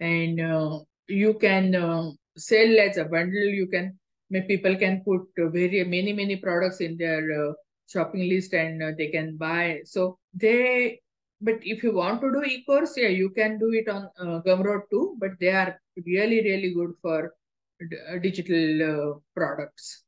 And 0.01 0.41
uh, 0.41 0.79
you 1.09 1.35
can 1.35 1.75
uh, 1.75 2.11
sell 2.37 2.79
as 2.79 2.97
a 2.97 3.05
bundle. 3.05 3.45
You 3.45 3.67
can, 3.67 3.99
people 4.47 4.77
can 4.77 5.03
put 5.05 5.23
very 5.37 5.83
many, 5.85 6.13
many 6.13 6.37
products 6.37 6.81
in 6.81 6.97
their 6.97 7.49
uh, 7.49 7.53
shopping 7.89 8.29
list 8.29 8.55
and 8.55 8.83
uh, 8.83 8.93
they 8.97 9.09
can 9.09 9.37
buy. 9.37 9.81
So 9.85 10.19
they, 10.33 11.01
but 11.43 11.57
if 11.63 11.83
you 11.83 11.93
want 11.93 12.21
to 12.21 12.33
do 12.33 12.43
e-course, 12.45 12.95
yeah, 12.97 13.09
you 13.09 13.31
can 13.31 13.59
do 13.59 13.73
it 13.73 13.89
on 13.89 14.09
uh, 14.19 14.41
Gumroad 14.47 14.83
too, 14.91 15.17
but 15.19 15.33
they 15.41 15.49
are 15.49 15.79
really, 16.07 16.41
really 16.43 16.73
good 16.73 16.93
for 17.03 17.35
uh, 17.83 18.19
digital 18.19 18.83
uh, 18.91 19.19
products. 19.35 20.05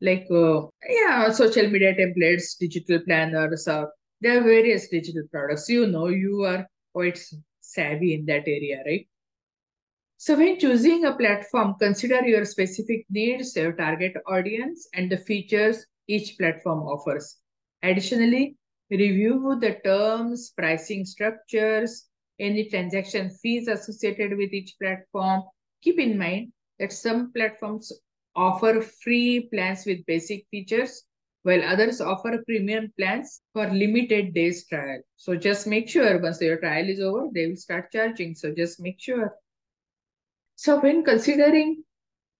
Like 0.00 0.26
uh, 0.30 0.62
yeah 0.88 1.30
social 1.30 1.68
media 1.68 1.94
templates 1.94 2.56
digital 2.58 3.00
planners 3.00 3.68
or 3.68 3.92
there 4.20 4.38
are 4.38 4.42
various 4.42 4.88
digital 4.88 5.24
products. 5.30 5.68
You 5.68 5.86
know 5.88 6.06
you 6.06 6.44
are 6.44 6.66
quite 6.94 7.20
savvy 7.60 8.14
in 8.14 8.24
that 8.26 8.44
area 8.46 8.82
right? 8.86 9.06
So 10.16 10.36
when 10.36 10.58
choosing 10.58 11.04
a 11.04 11.14
platform 11.14 11.74
consider 11.78 12.24
your 12.26 12.44
specific 12.44 13.04
needs 13.10 13.54
your 13.56 13.72
target 13.72 14.14
audience 14.26 14.88
and 14.94 15.10
the 15.10 15.18
features 15.18 15.84
each 16.08 16.38
platform 16.38 16.80
offers. 16.80 17.36
Additionally 17.82 18.56
review 18.90 19.56
the 19.60 19.74
terms 19.84 20.52
pricing 20.56 21.04
structures 21.04 22.06
any 22.38 22.68
transaction 22.68 23.30
fees 23.30 23.68
associated 23.68 24.36
with 24.36 24.52
each 24.52 24.74
platform 24.80 25.42
keep 25.82 25.98
in 25.98 26.18
mind 26.18 26.52
that 26.78 26.92
some 26.92 27.32
platforms 27.32 27.92
offer 28.34 28.80
free 28.80 29.48
plans 29.52 29.84
with 29.86 30.06
basic 30.06 30.46
features, 30.50 31.04
while 31.42 31.62
others 31.64 32.00
offer 32.00 32.42
premium 32.46 32.92
plans 32.98 33.40
for 33.52 33.68
limited 33.68 34.34
days 34.34 34.66
trial. 34.66 35.00
So 35.16 35.36
just 35.36 35.66
make 35.66 35.88
sure 35.88 36.20
once 36.20 36.40
your 36.40 36.58
trial 36.58 36.88
is 36.88 37.00
over, 37.00 37.28
they 37.34 37.46
will 37.46 37.56
start 37.56 37.90
charging. 37.92 38.34
So 38.34 38.54
just 38.54 38.80
make 38.80 39.00
sure. 39.00 39.34
So 40.56 40.80
when 40.80 41.04
considering 41.04 41.84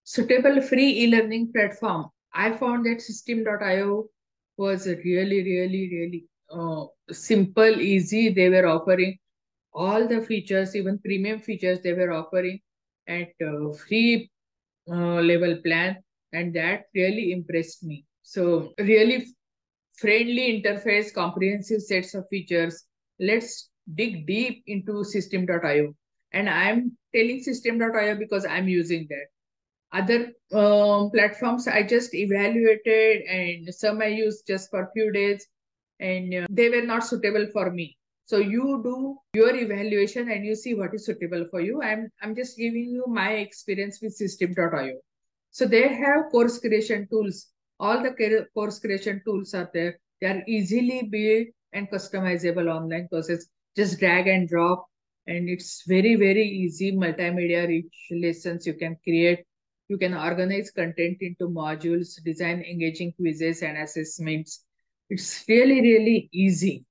suitable 0.04 0.60
free 0.60 1.04
e-learning 1.04 1.52
platform, 1.52 2.06
I 2.32 2.52
found 2.56 2.86
that 2.86 2.98
Systeme.io 2.98 4.08
was 4.56 4.86
really, 4.86 5.42
really, 5.42 5.88
really 5.92 6.26
uh, 6.52 6.84
simple, 7.10 7.80
easy. 7.80 8.32
They 8.32 8.48
were 8.48 8.66
offering 8.66 9.18
all 9.72 10.06
the 10.08 10.20
features, 10.22 10.74
even 10.74 10.98
premium 10.98 11.40
features 11.40 11.80
they 11.82 11.92
were 11.92 12.12
offering 12.12 12.60
at 13.08 13.28
uh, 13.44 13.72
free 13.72 14.30
uh, 14.90 15.20
level 15.20 15.56
plan 15.64 15.96
and 16.32 16.54
that 16.54 16.84
really 16.94 17.32
impressed 17.32 17.82
me 17.82 18.04
so 18.22 18.72
really 18.78 19.26
friendly 19.98 20.62
interface 20.62 21.12
comprehensive 21.12 21.82
sets 21.82 22.14
of 22.14 22.26
features 22.28 22.84
let's 23.18 23.70
dig 23.94 24.26
deep 24.26 24.62
into 24.66 24.92
systeme.io. 25.14 25.94
and 26.32 26.48
i'm 26.48 26.96
telling 27.14 27.42
systeme.io 27.42 28.16
because 28.16 28.46
i'm 28.46 28.68
using 28.68 29.06
that 29.10 29.26
other 29.92 30.32
um, 30.52 31.10
platforms 31.10 31.66
i 31.66 31.82
just 31.82 32.14
evaluated 32.14 33.22
and 33.22 33.72
some 33.74 34.00
i 34.00 34.06
used 34.06 34.46
just 34.46 34.70
for 34.70 34.88
few 34.92 35.12
days 35.12 35.46
and 36.00 36.34
uh, 36.34 36.46
they 36.50 36.68
were 36.68 36.82
not 36.82 37.06
suitable 37.06 37.46
for 37.52 37.70
me 37.70 37.96
so 38.30 38.38
you 38.38 38.80
do 38.84 39.18
your 39.34 39.56
evaluation 39.56 40.30
and 40.30 40.46
you 40.46 40.54
see 40.54 40.74
what 40.74 40.94
is 40.94 41.04
suitable 41.04 41.46
for 41.50 41.60
you. 41.60 41.82
I'm 41.82 42.08
I'm 42.22 42.36
just 42.36 42.56
giving 42.56 42.88
you 42.96 43.04
my 43.08 43.32
experience 43.44 43.98
with 44.00 44.16
systeme.io 44.16 45.00
So 45.50 45.66
they 45.66 45.88
have 45.88 46.30
course 46.30 46.60
creation 46.60 47.08
tools. 47.10 47.48
All 47.80 48.00
the 48.00 48.46
course 48.54 48.78
creation 48.78 49.20
tools 49.24 49.52
are 49.52 49.68
there. 49.74 49.98
They 50.20 50.28
are 50.28 50.44
easily 50.46 51.08
built 51.10 51.48
and 51.72 51.90
customizable 51.90 52.72
online 52.72 53.08
courses. 53.08 53.48
Just 53.76 53.98
drag 53.98 54.28
and 54.28 54.48
drop. 54.48 54.86
And 55.26 55.48
it's 55.48 55.82
very, 55.88 56.14
very 56.14 56.46
easy 56.46 56.92
multimedia 56.92 57.66
rich 57.66 57.98
lessons 58.12 58.64
you 58.64 58.74
can 58.74 58.96
create. 59.02 59.40
You 59.88 59.98
can 59.98 60.14
organize 60.14 60.70
content 60.70 61.16
into 61.20 61.48
modules, 61.48 62.22
design 62.24 62.62
engaging 62.62 63.12
quizzes 63.14 63.62
and 63.62 63.76
assessments. 63.76 64.64
It's 65.10 65.44
really, 65.48 65.80
really 65.80 66.28
easy. 66.32 66.84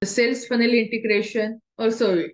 The 0.00 0.06
sales 0.06 0.46
funnel 0.46 0.70
integration 0.70 1.60
also 1.78 2.24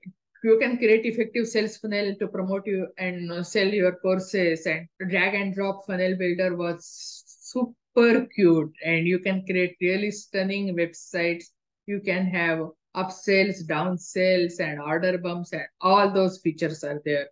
you 0.45 0.59
can 0.59 0.77
create 0.77 1.07
effective 1.07 1.47
sales 1.47 1.77
funnel 1.77 2.15
to 2.19 2.27
promote 2.27 2.67
you 2.67 2.89
and 2.99 3.31
uh, 3.31 3.43
sell 3.43 3.67
your 3.67 3.93
courses 3.93 4.67
and 4.67 4.89
drag 5.09 5.35
and 5.35 5.55
drop 5.55 5.87
funnel 5.87 6.17
builder 6.19 6.57
was 6.57 7.23
super 7.27 8.27
cute 8.35 8.73
and 8.85 9.07
you 9.07 9.21
can 9.21 9.45
create 9.47 9.77
really 9.81 10.11
stunning 10.11 10.77
websites. 10.77 11.45
You 11.87 12.01
can 12.01 12.27
have 12.27 12.67
upsells 12.97 13.65
downsells 13.65 14.59
and 14.59 14.81
order 14.81 15.17
bumps 15.17 15.53
and 15.53 15.67
all 15.81 16.13
those 16.13 16.41
features 16.41 16.83
are 16.83 17.01
there. 17.05 17.29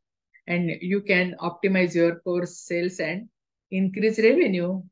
And 0.46 0.70
you 0.80 1.02
can 1.02 1.34
optimize 1.40 1.94
your 1.94 2.20
course 2.20 2.58
sales 2.58 3.00
and 3.00 3.28
increase 3.70 4.18
revenue 4.18 4.82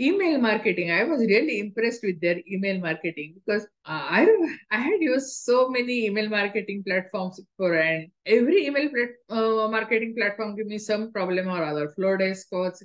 email 0.00 0.38
marketing 0.38 0.90
i 0.90 1.02
was 1.04 1.20
really 1.20 1.58
impressed 1.60 2.02
with 2.02 2.20
their 2.20 2.38
email 2.50 2.78
marketing 2.80 3.34
because 3.38 3.64
uh, 3.86 4.04
i 4.18 4.26
i 4.70 4.78
had 4.78 5.00
used 5.00 5.30
so 5.48 5.68
many 5.68 6.06
email 6.06 6.28
marketing 6.28 6.82
platforms 6.86 7.40
for 7.56 7.74
and 7.74 8.08
every 8.26 8.66
email 8.66 8.88
uh, 9.30 9.68
marketing 9.76 10.14
platform 10.16 10.54
give 10.56 10.66
me 10.66 10.78
some 10.78 11.10
problem 11.12 11.48
or 11.48 11.64
other 11.64 11.92
Flodesk 11.96 12.46
was 12.52 12.82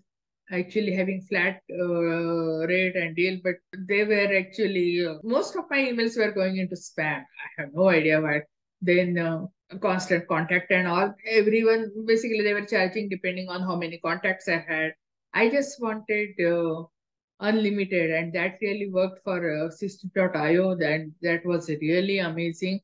actually 0.52 0.93
having 0.93 1.21
flat 1.21 1.62
uh, 1.71 2.67
rate 2.67 2.95
and 2.95 3.15
deal, 3.15 3.39
but 3.43 3.56
they 3.89 4.04
were 4.04 4.36
actually 4.38 5.06
uh, 5.06 5.15
most 5.23 5.56
of 5.56 5.65
my 5.69 5.78
emails 5.78 6.17
were 6.17 6.32
going 6.32 6.58
into 6.58 6.76
spam. 6.76 7.21
I 7.21 7.62
have 7.62 7.69
no 7.73 7.89
idea 7.89 8.21
why. 8.21 8.41
Then 8.82 9.17
uh, 9.17 9.45
constant 9.80 10.28
contact 10.28 10.71
and 10.71 10.88
all. 10.88 11.13
Everyone 11.28 11.91
basically 12.06 12.41
they 12.41 12.54
were 12.54 12.65
charging 12.65 13.10
depending 13.10 13.49
on 13.49 13.62
how 13.62 13.76
many 13.76 13.99
contacts 13.99 14.47
I 14.47 14.63
had. 14.67 14.93
I 15.34 15.49
just 15.49 15.82
wanted 15.82 16.30
uh, 16.39 16.84
unlimited, 17.39 18.12
and 18.12 18.34
that 18.34 18.58
really 18.62 18.89
worked 18.89 19.24
for 19.24 19.38
uh, 19.38 19.69
Systeme.io. 19.69 20.76
That 20.76 21.12
that 21.22 21.46
was 21.46 21.69
really 21.69 22.19
amazing. 22.19 22.82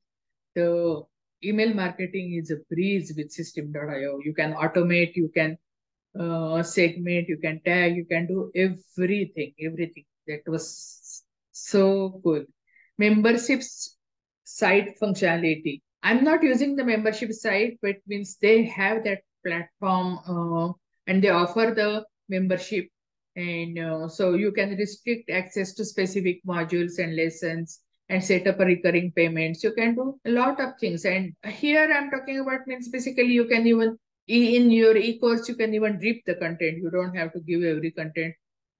The 0.55 1.03
email 1.43 1.73
marketing 1.73 2.33
is 2.33 2.51
a 2.51 2.57
breeze 2.69 3.13
with 3.15 3.29
Systeme.io. 3.29 4.19
You 4.23 4.33
can 4.33 4.53
automate, 4.53 5.15
you 5.15 5.29
can 5.33 5.57
uh, 6.19 6.63
segment, 6.63 7.29
you 7.29 7.37
can 7.37 7.61
tag, 7.65 7.95
you 7.95 8.05
can 8.05 8.27
do 8.27 8.51
everything, 8.55 9.53
everything. 9.61 10.05
That 10.27 10.41
was 10.47 11.23
so 11.51 12.19
cool. 12.23 12.45
Memberships 12.97 13.97
site 14.43 14.99
functionality. 14.99 15.81
I'm 16.03 16.23
not 16.23 16.43
using 16.43 16.75
the 16.75 16.83
membership 16.83 17.31
site, 17.33 17.77
but 17.81 17.95
means 18.07 18.37
they 18.41 18.63
have 18.65 19.03
that 19.03 19.21
platform 19.45 20.19
uh, 20.27 20.73
and 21.07 21.23
they 21.23 21.29
offer 21.29 21.73
the 21.75 22.05
membership. 22.27 22.87
And 23.39 23.79
uh, 23.79 24.09
so 24.09 24.33
you 24.33 24.51
can 24.51 24.75
restrict 24.75 25.29
access 25.29 25.73
to 25.75 25.85
specific 25.85 26.41
modules 26.45 26.99
and 26.99 27.15
lessons 27.15 27.79
and 28.09 28.21
set 28.21 28.47
up 28.47 28.59
a 28.59 28.65
recurring 28.65 29.13
payments. 29.15 29.63
You 29.63 29.71
can 29.71 29.95
do 29.95 30.19
a 30.25 30.31
lot 30.31 30.59
of 30.59 30.73
things. 30.77 31.05
And 31.05 31.33
here 31.45 31.89
I'm 31.89 32.09
talking 32.09 32.39
about 32.39 32.67
means 32.67 32.89
basically 32.89 33.31
you 33.31 33.45
can 33.45 33.65
even 33.65 33.97
in 34.27 34.69
your 34.71 34.97
e-course 34.97 35.47
you 35.47 35.55
can 35.55 35.73
even 35.73 35.99
drip 35.99 36.17
the 36.25 36.35
content. 36.35 36.79
You 36.79 36.89
don't 36.91 37.15
have 37.15 37.31
to 37.31 37.39
give 37.39 37.63
every 37.63 37.91
content 37.91 38.35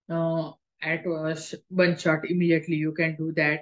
uh, 0.10 0.52
at 0.82 1.06
one 1.06 1.98
shot 1.98 2.30
immediately. 2.30 2.76
You 2.76 2.92
can 2.92 3.16
do 3.16 3.32
that. 3.38 3.62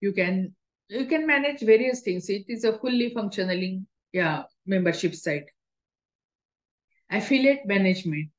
You 0.00 0.12
can 0.12 0.54
you 0.88 1.06
can 1.06 1.26
manage 1.26 1.60
various 1.62 2.02
things. 2.02 2.30
It 2.30 2.44
is 2.46 2.62
a 2.62 2.78
fully 2.78 3.10
functioning 3.12 3.86
yeah 4.12 4.44
membership 4.64 5.16
site. 5.16 5.50
Affiliate 7.10 7.66
management. 7.66 8.30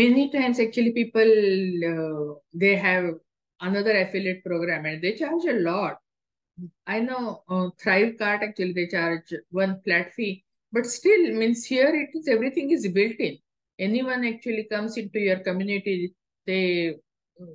Many 0.00 0.30
times 0.30 0.58
actually 0.64 0.92
people 1.00 1.30
uh, 1.92 2.34
they 2.62 2.74
have 2.76 3.06
another 3.60 3.94
affiliate 4.04 4.42
program 4.44 4.84
and 4.86 5.02
they 5.02 5.14
charge 5.20 5.44
a 5.54 5.58
lot 5.68 5.96
I 6.86 7.00
know 7.00 7.42
uh, 7.50 7.68
Thrivecart 7.82 8.42
actually 8.42 8.72
they 8.72 8.86
charge 8.86 9.32
one 9.50 9.80
flat 9.82 10.14
fee, 10.14 10.44
but 10.72 10.86
still 10.86 11.34
means 11.34 11.64
here 11.66 11.94
it 11.94 12.16
is 12.18 12.28
everything 12.28 12.70
is 12.70 12.88
built 12.88 13.16
in. 13.18 13.38
Anyone 13.78 14.24
actually 14.24 14.64
comes 14.64 14.96
into 14.96 15.18
your 15.18 15.40
community, 15.40 16.14
they 16.46 16.96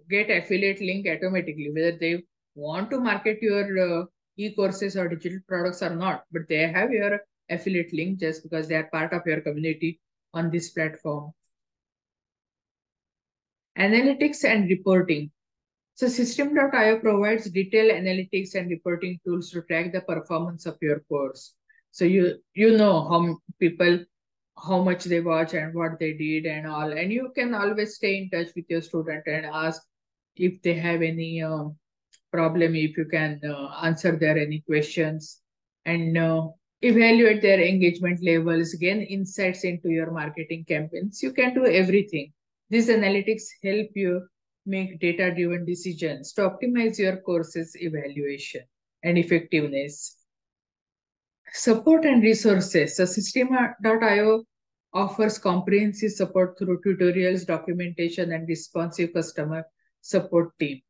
get 0.10 0.30
affiliate 0.30 0.82
link 0.82 1.08
automatically, 1.08 1.71
whether 1.73 1.97
they 1.97 2.23
want 2.54 2.91
to 2.91 2.99
market 2.99 3.41
your 3.41 4.01
uh, 4.01 4.06
e-courses 4.38 4.95
or 4.95 5.08
digital 5.08 5.39
products 5.47 5.82
or 5.82 5.95
not, 5.95 6.25
but 6.32 6.43
they 6.47 6.67
have 6.67 6.91
your 6.91 7.21
affiliate 7.49 7.91
link 7.93 8.19
just 8.19 8.43
because 8.43 8.67
they 8.67 8.75
are 8.75 8.89
part 8.91 9.13
of 9.13 9.25
your 9.25 9.41
community 9.41 9.99
on 10.36 10.51
this 10.51 10.69
platform. 10.69 11.34
Analytics 13.77 14.43
and 14.43 14.69
reporting. 14.69 15.31
So 15.95 16.07
Systeme.io 16.07 16.99
provides 16.99 17.49
detailed 17.49 17.91
analytics 17.91 18.55
and 18.55 18.69
reporting 18.69 19.19
tools 19.25 19.51
to 19.51 19.62
track 19.63 19.91
the 19.93 20.01
performance 20.01 20.65
of 20.65 20.77
your 20.81 21.01
course. 21.01 21.53
So 21.91 22.05
you 22.05 22.38
you 22.53 22.77
know 22.77 23.07
how 23.07 23.38
people 23.60 23.99
how 24.57 24.81
much 24.81 25.05
they 25.05 25.19
watch 25.19 25.53
and 25.53 25.73
what 25.73 25.99
they 25.99 26.13
did 26.13 26.45
and 26.45 26.67
all, 26.67 26.91
and 26.91 27.12
you 27.12 27.31
can 27.36 27.53
always 27.53 27.95
stay 27.95 28.17
in 28.17 28.29
touch 28.29 28.53
with 28.55 28.65
your 28.69 28.81
student 28.81 29.23
and 29.25 29.45
ask 29.45 29.81
if 30.36 30.62
they 30.62 30.73
have 30.73 31.01
any 31.01 31.41
uh, 31.41 31.65
problem, 32.31 32.75
if 32.75 32.97
you 32.97 33.05
can 33.05 33.41
uh, 33.43 33.84
answer 33.84 34.17
their 34.17 34.38
any 34.38 34.62
questions, 34.62 35.41
and 35.86 36.17
uh, 36.17 36.47
evaluate 36.81 37.41
their 37.41 37.62
engagement 37.62 38.23
levels, 38.23 38.73
gain 38.75 39.01
insights 39.01 39.63
into 39.63 39.89
your 39.89 40.12
marketing 40.12 40.65
campaigns. 40.67 41.21
You 41.21 41.34
can 41.34 41.53
do 41.53 41.65
everything. 41.65 42.31
These 42.71 42.88
analytics 42.88 43.43
help 43.62 43.89
you 43.95 44.27
make 44.65 44.99
data-driven 45.01 45.65
decisions 45.65 46.31
to 46.34 46.49
optimize 46.49 46.97
your 46.97 47.17
course's 47.17 47.75
evaluation 47.75 48.62
and 49.03 49.17
effectiveness. 49.17 50.15
Support 51.51 52.05
and 52.05 52.23
resources. 52.23 52.95
So 52.95 53.03
Systeme.io 53.03 54.45
offers 54.93 55.38
comprehensive 55.38 56.12
support 56.12 56.57
through 56.57 56.79
tutorials, 56.81 57.45
documentation, 57.45 58.31
and 58.31 58.47
responsive 58.47 59.13
customer 59.13 59.65
support 59.99 60.57
team. 60.57 60.81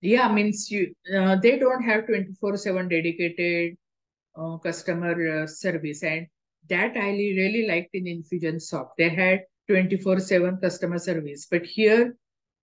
Yeah, 0.00 0.32
means 0.32 0.68
you 0.68 0.92
uh, 1.16 1.36
they 1.36 1.60
don't 1.60 1.84
have 1.84 2.06
24-7 2.06 2.90
dedicated 2.90 3.76
uh, 4.36 4.56
customer 4.56 5.42
uh, 5.42 5.46
service. 5.46 6.02
And 6.02 6.26
that 6.68 6.96
I 6.96 7.10
really 7.10 7.68
liked 7.68 7.94
in 7.94 8.04
Infusionsoft. 8.04 8.90
They 8.98 9.10
had 9.10 9.42
24-7 9.70 10.60
customer 10.60 10.98
service. 10.98 11.46
But 11.50 11.64
here 11.64 12.16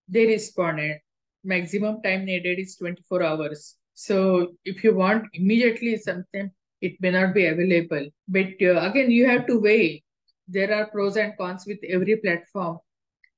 they 0.07 0.25
responded. 0.25 0.99
Maximum 1.43 2.01
time 2.01 2.25
needed 2.25 2.59
is 2.59 2.75
24 2.75 3.23
hours. 3.23 3.75
So 3.93 4.53
if 4.65 4.83
you 4.83 4.93
want 4.95 5.25
immediately 5.33 5.97
something, 5.97 6.51
it 6.81 6.93
may 7.01 7.11
not 7.11 7.33
be 7.33 7.47
available. 7.47 8.09
But 8.27 8.53
uh, 8.61 8.79
again, 8.89 9.11
you 9.11 9.27
have 9.27 9.47
to 9.47 9.59
weigh. 9.59 10.03
There 10.47 10.73
are 10.73 10.87
pros 10.87 11.17
and 11.17 11.33
cons 11.37 11.65
with 11.65 11.79
every 11.87 12.17
platform. 12.17 12.79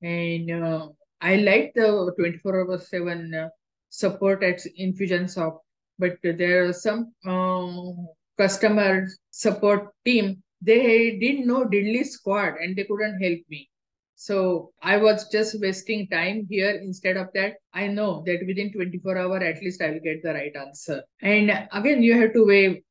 And 0.01 0.51
uh, 0.51 0.87
I 1.21 1.37
like 1.37 1.73
the 1.75 2.13
24 2.17 2.61
hour 2.61 2.77
7 2.77 3.33
uh, 3.33 3.49
support 3.89 4.43
at 4.43 4.59
Infusionsoft. 4.79 5.59
But 5.97 6.17
there 6.23 6.65
are 6.65 6.73
some 6.73 7.13
uh, 7.27 7.91
customer 8.37 9.07
support 9.31 9.89
team, 10.05 10.41
they 10.61 11.17
didn't 11.19 11.47
know 11.47 11.65
diddly 11.65 12.05
squad 12.05 12.55
and 12.61 12.75
they 12.75 12.83
couldn't 12.83 13.21
help 13.21 13.39
me. 13.49 13.69
So 14.15 14.73
I 14.83 14.97
was 14.97 15.29
just 15.29 15.61
wasting 15.61 16.05
time 16.09 16.45
here. 16.49 16.71
Instead 16.71 17.15
of 17.15 17.29
that, 17.35 17.53
I 17.73 17.87
know 17.87 18.21
that 18.25 18.45
within 18.45 18.73
24 18.73 19.17
hour, 19.17 19.37
at 19.37 19.61
least 19.61 19.81
I 19.81 19.91
will 19.91 20.01
get 20.01 20.21
the 20.21 20.33
right 20.33 20.53
answer. 20.57 21.01
And 21.21 21.49
again, 21.71 22.03
you 22.03 22.19
have 22.19 22.33
to 22.33 22.45
weigh 22.45 22.83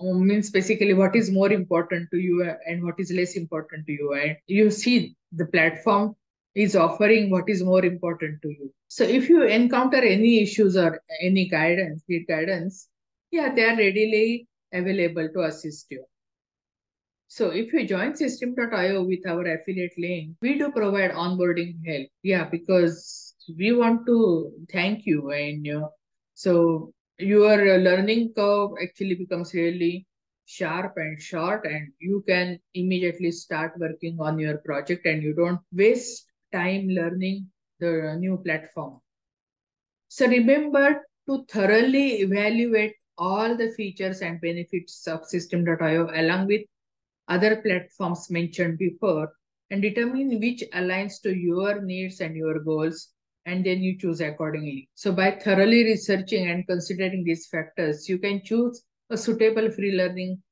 um, 0.00 0.26
means 0.26 0.50
basically 0.50 0.94
what 0.94 1.14
is 1.14 1.30
more 1.30 1.52
important 1.52 2.08
to 2.12 2.18
you 2.18 2.50
and 2.66 2.82
what 2.82 2.98
is 2.98 3.12
less 3.12 3.36
important 3.36 3.86
to 3.88 3.92
you. 3.92 4.14
And 4.14 4.38
you 4.46 4.70
see 4.70 5.16
the 5.32 5.44
platform 5.44 6.16
is 6.54 6.74
offering 6.74 7.28
what 7.28 7.50
is 7.50 7.62
more 7.62 7.84
important 7.84 8.40
to 8.40 8.48
you. 8.48 8.72
So 8.88 9.04
if 9.04 9.28
you 9.28 9.42
encounter 9.42 9.98
any 9.98 10.42
issues 10.42 10.78
or 10.78 10.98
any 11.20 11.46
guidance, 11.46 12.02
need 12.08 12.26
guidance, 12.26 12.88
yeah, 13.30 13.54
they 13.54 13.64
are 13.64 13.76
readily 13.76 14.48
available 14.72 15.28
to 15.34 15.42
assist 15.42 15.88
you. 15.90 16.06
So 17.30 17.50
if 17.50 17.72
you 17.72 17.86
join 17.86 18.14
Systeme.io 18.14 19.04
with 19.04 19.24
our 19.24 19.46
affiliate 19.46 19.96
link, 19.96 20.34
we 20.42 20.58
do 20.58 20.72
provide 20.72 21.12
onboarding 21.12 21.76
help. 21.86 22.08
Yeah, 22.24 22.48
because 22.50 23.36
we 23.56 23.70
want 23.70 24.04
to 24.06 24.50
thank 24.72 25.06
you. 25.06 25.30
And 25.30 25.64
uh, 25.68 25.88
so 26.34 26.92
your 27.18 27.78
learning 27.78 28.32
curve 28.34 28.70
actually 28.82 29.14
becomes 29.14 29.54
really 29.54 30.08
sharp 30.44 30.94
and 30.96 31.22
short 31.22 31.66
and 31.66 31.92
you 32.00 32.24
can 32.26 32.58
immediately 32.74 33.30
start 33.30 33.74
working 33.78 34.18
on 34.18 34.36
your 34.40 34.58
project 34.58 35.06
and 35.06 35.22
you 35.22 35.32
don't 35.32 35.60
waste 35.72 36.26
time 36.52 36.88
learning 36.88 37.46
the 37.78 38.16
new 38.18 38.38
platform. 38.38 38.98
So 40.08 40.26
remember 40.26 41.06
to 41.28 41.44
thoroughly 41.48 42.22
evaluate 42.22 42.94
all 43.16 43.56
the 43.56 43.70
features 43.70 44.20
and 44.20 44.40
benefits 44.40 45.06
of 45.06 45.20
Systeme.io 45.22 46.10
along 46.12 46.48
with 46.48 46.62
other 47.30 47.62
platforms 47.62 48.30
mentioned 48.30 48.76
before 48.76 49.32
and 49.70 49.80
determine 49.80 50.38
which 50.40 50.62
aligns 50.74 51.22
to 51.22 51.34
your 51.34 51.80
needs 51.80 52.20
and 52.20 52.36
your 52.36 52.58
goals 52.58 53.08
and 53.46 53.64
then 53.64 53.80
you 53.82 53.96
choose 53.98 54.20
accordingly. 54.20 54.88
So 54.94 55.12
by 55.12 55.30
thoroughly 55.30 55.84
researching 55.84 56.50
and 56.50 56.66
considering 56.66 57.24
these 57.24 57.46
factors, 57.46 58.08
you 58.08 58.18
can 58.18 58.42
choose 58.44 58.82
a 59.08 59.16
suitable 59.16 59.70
free 59.70 59.92
learning 59.92 60.42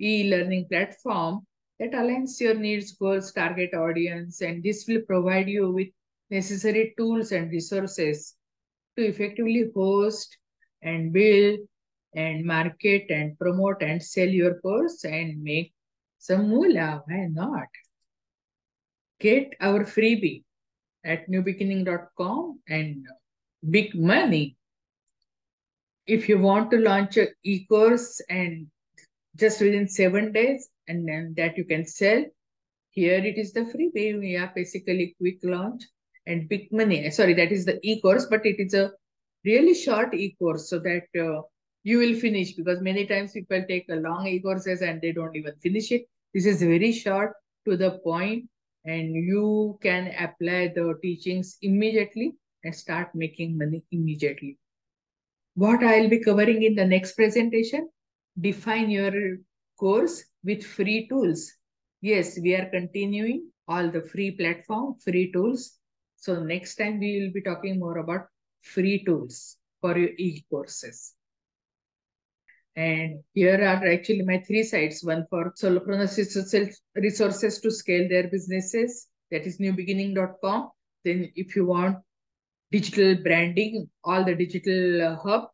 e-learning 0.00 0.66
platform 0.70 1.40
that 1.80 1.92
aligns 1.92 2.40
your 2.40 2.54
needs, 2.54 2.92
goals, 2.92 3.32
target 3.32 3.74
audience, 3.74 4.40
and 4.42 4.62
this 4.62 4.84
will 4.86 5.00
provide 5.06 5.48
you 5.48 5.72
with 5.72 5.88
necessary 6.30 6.94
tools 6.96 7.32
and 7.32 7.50
resources 7.50 8.34
to 8.96 9.04
effectively 9.04 9.70
host 9.74 10.36
and 10.82 11.12
build 11.12 11.60
and 12.14 12.44
market 12.44 13.06
and 13.10 13.38
promote 13.38 13.82
and 13.82 14.02
sell 14.02 14.28
your 14.28 14.60
course 14.60 15.04
and 15.04 15.42
make 15.42 15.72
some 16.28 16.50
moolah, 16.50 17.02
why 17.06 17.26
not? 17.30 17.68
Get 19.18 19.54
our 19.60 19.84
freebie 19.84 20.42
at 21.04 21.28
nubeginning.com 21.28 22.60
and 22.68 23.06
big 23.70 23.94
money. 23.94 24.56
If 26.06 26.28
you 26.28 26.38
want 26.38 26.70
to 26.70 26.78
launch 26.78 27.16
an 27.16 27.28
e-course 27.44 28.20
and 28.28 28.66
just 29.36 29.60
within 29.60 29.88
seven 29.88 30.32
days 30.32 30.68
and 30.86 31.08
then 31.08 31.34
that 31.38 31.56
you 31.56 31.64
can 31.64 31.86
sell, 31.86 32.24
here 32.90 33.24
it 33.24 33.38
is 33.38 33.52
the 33.52 33.60
freebie. 33.60 34.18
We 34.18 34.36
are 34.36 34.52
basically 34.54 35.14
quick 35.18 35.38
launch 35.42 35.82
and 36.26 36.48
big 36.48 36.68
money. 36.72 37.10
Sorry, 37.10 37.34
that 37.34 37.52
is 37.52 37.64
the 37.64 37.78
e-course, 37.82 38.26
but 38.26 38.44
it 38.44 38.60
is 38.60 38.74
a 38.74 38.92
really 39.44 39.74
short 39.74 40.12
e-course 40.14 40.68
so 40.68 40.78
that 40.80 41.06
uh, 41.18 41.40
you 41.84 41.98
will 41.98 42.14
finish 42.14 42.52
because 42.52 42.82
many 42.82 43.06
times 43.06 43.32
people 43.32 43.64
take 43.66 43.86
a 43.88 43.96
long 43.96 44.26
e-courses 44.26 44.82
and 44.82 45.00
they 45.00 45.12
don't 45.12 45.34
even 45.34 45.54
finish 45.62 45.90
it. 45.90 46.06
This 46.34 46.46
is 46.46 46.62
very 46.62 46.92
short 46.92 47.32
to 47.66 47.76
the 47.76 47.98
point 48.04 48.48
and 48.84 49.14
you 49.14 49.78
can 49.82 50.14
apply 50.18 50.68
the 50.68 50.94
teachings 51.02 51.58
immediately 51.62 52.36
and 52.64 52.74
start 52.74 53.14
making 53.14 53.56
money 53.56 53.82
immediately. 53.90 54.58
What 55.54 55.82
I'll 55.82 56.08
be 56.08 56.22
covering 56.22 56.62
in 56.62 56.74
the 56.74 56.84
next 56.84 57.14
presentation, 57.16 57.88
define 58.40 58.90
your 58.90 59.38
course 59.78 60.24
with 60.44 60.64
free 60.64 61.08
tools. 61.08 61.50
Yes, 62.00 62.38
we 62.40 62.54
are 62.54 62.70
continuing 62.70 63.50
all 63.66 63.90
the 63.90 64.02
free 64.02 64.30
platform, 64.32 64.96
free 65.00 65.32
tools. 65.32 65.78
So 66.16 66.42
next 66.42 66.76
time 66.76 67.00
we 67.00 67.20
will 67.20 67.32
be 67.32 67.42
talking 67.42 67.78
more 67.78 67.98
about 67.98 68.26
free 68.62 69.04
tools 69.04 69.56
for 69.80 69.96
your 69.96 70.10
e-courses. 70.18 71.14
And 72.78 73.24
here 73.34 73.60
are 73.60 73.84
actually 73.92 74.22
my 74.22 74.38
three 74.46 74.62
sites. 74.62 75.02
One 75.02 75.26
for 75.28 75.52
solopreneurs 75.60 76.16
resources 76.94 77.60
to 77.60 77.72
scale 77.72 78.08
their 78.08 78.28
businesses. 78.28 79.08
That 79.32 79.46
is 79.46 79.58
nubeginning.com. 79.58 80.70
Then 81.04 81.32
if 81.34 81.56
you 81.56 81.66
want 81.66 81.98
digital 82.70 83.16
branding, 83.16 83.90
all 84.04 84.24
the 84.24 84.36
digital 84.36 85.02
uh, 85.02 85.16
hub, 85.16 85.48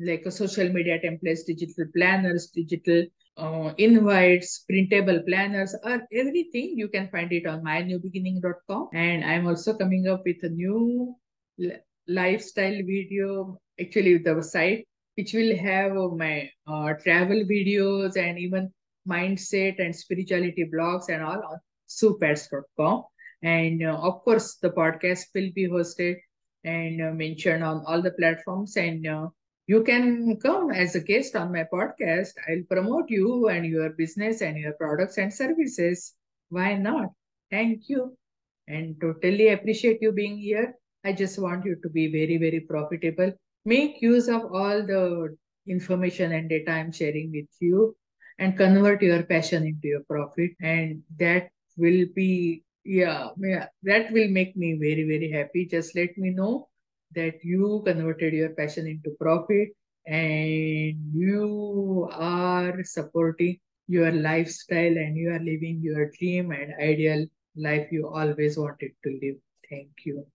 like 0.00 0.24
a 0.26 0.32
social 0.32 0.68
media 0.70 0.98
templates, 0.98 1.46
digital 1.46 1.84
planners, 1.94 2.48
digital 2.48 3.04
uh, 3.36 3.72
invites, 3.78 4.64
printable 4.68 5.22
planners, 5.28 5.76
or 5.84 6.02
everything, 6.12 6.76
you 6.76 6.88
can 6.88 7.08
find 7.10 7.30
it 7.32 7.46
on 7.46 7.62
mynubeginning.com. 7.62 8.88
And 8.92 9.24
I'm 9.24 9.46
also 9.46 9.74
coming 9.74 10.08
up 10.08 10.22
with 10.26 10.42
a 10.42 10.48
new 10.48 11.14
lifestyle 12.08 12.78
video, 12.82 13.60
actually 13.80 14.14
with 14.14 14.24
the 14.24 14.42
site, 14.42 14.88
which 15.16 15.32
will 15.32 15.56
have 15.56 15.92
my 16.16 16.50
uh, 16.66 16.92
travel 17.02 17.42
videos 17.44 18.16
and 18.16 18.38
even 18.38 18.72
mindset 19.08 19.78
and 19.78 19.94
spirituality 19.94 20.68
blogs 20.74 21.08
and 21.08 21.22
all 21.22 21.42
on 21.50 21.58
suepats.com. 21.88 23.04
And 23.42 23.84
uh, 23.84 23.98
of 24.00 24.22
course, 24.24 24.56
the 24.56 24.70
podcast 24.70 25.26
will 25.34 25.50
be 25.54 25.68
hosted 25.68 26.16
and 26.64 27.02
uh, 27.02 27.12
mentioned 27.12 27.62
on 27.62 27.84
all 27.86 28.00
the 28.00 28.12
platforms. 28.12 28.76
And 28.76 29.06
uh, 29.06 29.28
you 29.66 29.82
can 29.82 30.38
come 30.40 30.70
as 30.70 30.94
a 30.94 31.00
guest 31.00 31.36
on 31.36 31.52
my 31.52 31.64
podcast. 31.72 32.30
I'll 32.48 32.64
promote 32.68 33.10
you 33.10 33.48
and 33.48 33.66
your 33.66 33.90
business 33.90 34.40
and 34.40 34.56
your 34.56 34.72
products 34.72 35.18
and 35.18 35.32
services. 35.32 36.14
Why 36.48 36.74
not? 36.74 37.10
Thank 37.50 37.88
you. 37.88 38.16
And 38.66 38.98
totally 39.00 39.48
appreciate 39.48 39.98
you 40.00 40.12
being 40.12 40.38
here. 40.38 40.74
I 41.04 41.12
just 41.12 41.38
want 41.38 41.66
you 41.66 41.76
to 41.82 41.88
be 41.90 42.10
very, 42.10 42.38
very 42.38 42.60
profitable. 42.60 43.32
Make 43.66 44.02
use 44.02 44.28
of 44.28 44.52
all 44.52 44.82
the 44.84 45.34
information 45.66 46.32
and 46.32 46.50
data 46.50 46.70
I'm 46.70 46.92
sharing 46.92 47.32
with 47.32 47.48
you 47.60 47.96
and 48.38 48.58
convert 48.58 49.00
your 49.00 49.22
passion 49.22 49.66
into 49.66 49.88
your 49.88 50.02
profit. 50.02 50.50
And 50.60 51.02
that 51.18 51.48
will 51.78 52.04
be, 52.14 52.62
yeah, 52.84 53.28
yeah, 53.38 53.68
that 53.84 54.12
will 54.12 54.28
make 54.28 54.54
me 54.54 54.74
very, 54.74 55.04
very 55.04 55.30
happy. 55.30 55.64
Just 55.64 55.96
let 55.96 56.16
me 56.18 56.28
know 56.28 56.68
that 57.14 57.42
you 57.42 57.82
converted 57.86 58.34
your 58.34 58.50
passion 58.50 58.86
into 58.86 59.16
profit 59.18 59.68
and 60.06 60.98
you 61.14 62.06
are 62.12 62.84
supporting 62.84 63.58
your 63.88 64.12
lifestyle 64.12 64.98
and 64.98 65.16
you 65.16 65.30
are 65.30 65.38
living 65.38 65.80
your 65.80 66.10
dream 66.18 66.50
and 66.50 66.74
ideal 66.82 67.24
life 67.56 67.88
you 67.90 68.08
always 68.08 68.58
wanted 68.58 68.90
to 69.04 69.18
live. 69.22 69.36
Thank 69.70 70.04
you. 70.04 70.26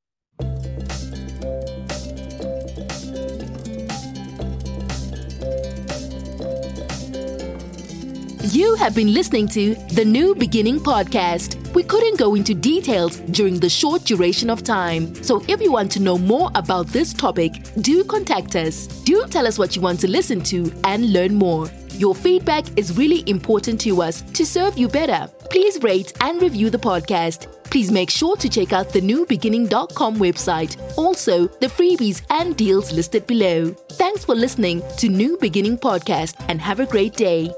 You 8.51 8.73
have 8.77 8.95
been 8.95 9.13
listening 9.13 9.47
to 9.49 9.75
the 9.93 10.03
New 10.03 10.33
Beginning 10.33 10.79
podcast. 10.79 11.71
We 11.75 11.83
couldn't 11.83 12.17
go 12.17 12.33
into 12.33 12.55
details 12.55 13.17
during 13.29 13.59
the 13.59 13.69
short 13.69 14.05
duration 14.05 14.49
of 14.49 14.63
time. 14.63 15.13
So 15.23 15.43
if 15.47 15.61
you 15.61 15.71
want 15.71 15.91
to 15.91 15.99
know 15.99 16.17
more 16.17 16.49
about 16.55 16.87
this 16.87 17.13
topic, 17.13 17.61
do 17.81 18.03
contact 18.03 18.55
us. 18.55 18.87
Do 19.03 19.23
tell 19.29 19.45
us 19.45 19.59
what 19.59 19.75
you 19.75 19.83
want 19.83 19.99
to 19.99 20.07
listen 20.09 20.41
to 20.45 20.73
and 20.83 21.13
learn 21.13 21.35
more. 21.35 21.69
Your 21.91 22.15
feedback 22.15 22.65
is 22.75 22.97
really 22.97 23.23
important 23.29 23.79
to 23.81 24.01
us 24.01 24.23
to 24.23 24.43
serve 24.43 24.79
you 24.79 24.87
better. 24.87 25.29
Please 25.51 25.79
rate 25.83 26.13
and 26.21 26.41
review 26.41 26.71
the 26.71 26.79
podcast. 26.79 27.45
Please 27.65 27.91
make 27.91 28.09
sure 28.09 28.35
to 28.37 28.49
check 28.49 28.73
out 28.73 28.89
the 28.89 29.01
nubeginning.com 29.01 30.15
website. 30.17 30.75
Also, 30.97 31.45
the 31.59 31.67
freebies 31.67 32.23
and 32.31 32.57
deals 32.57 32.91
listed 32.91 33.27
below. 33.27 33.75
Thanks 33.91 34.25
for 34.25 34.33
listening 34.33 34.81
to 34.97 35.07
New 35.07 35.37
Beginning 35.37 35.77
Podcast 35.77 36.33
and 36.49 36.59
have 36.59 36.79
a 36.79 36.87
great 36.87 37.13
day. 37.13 37.53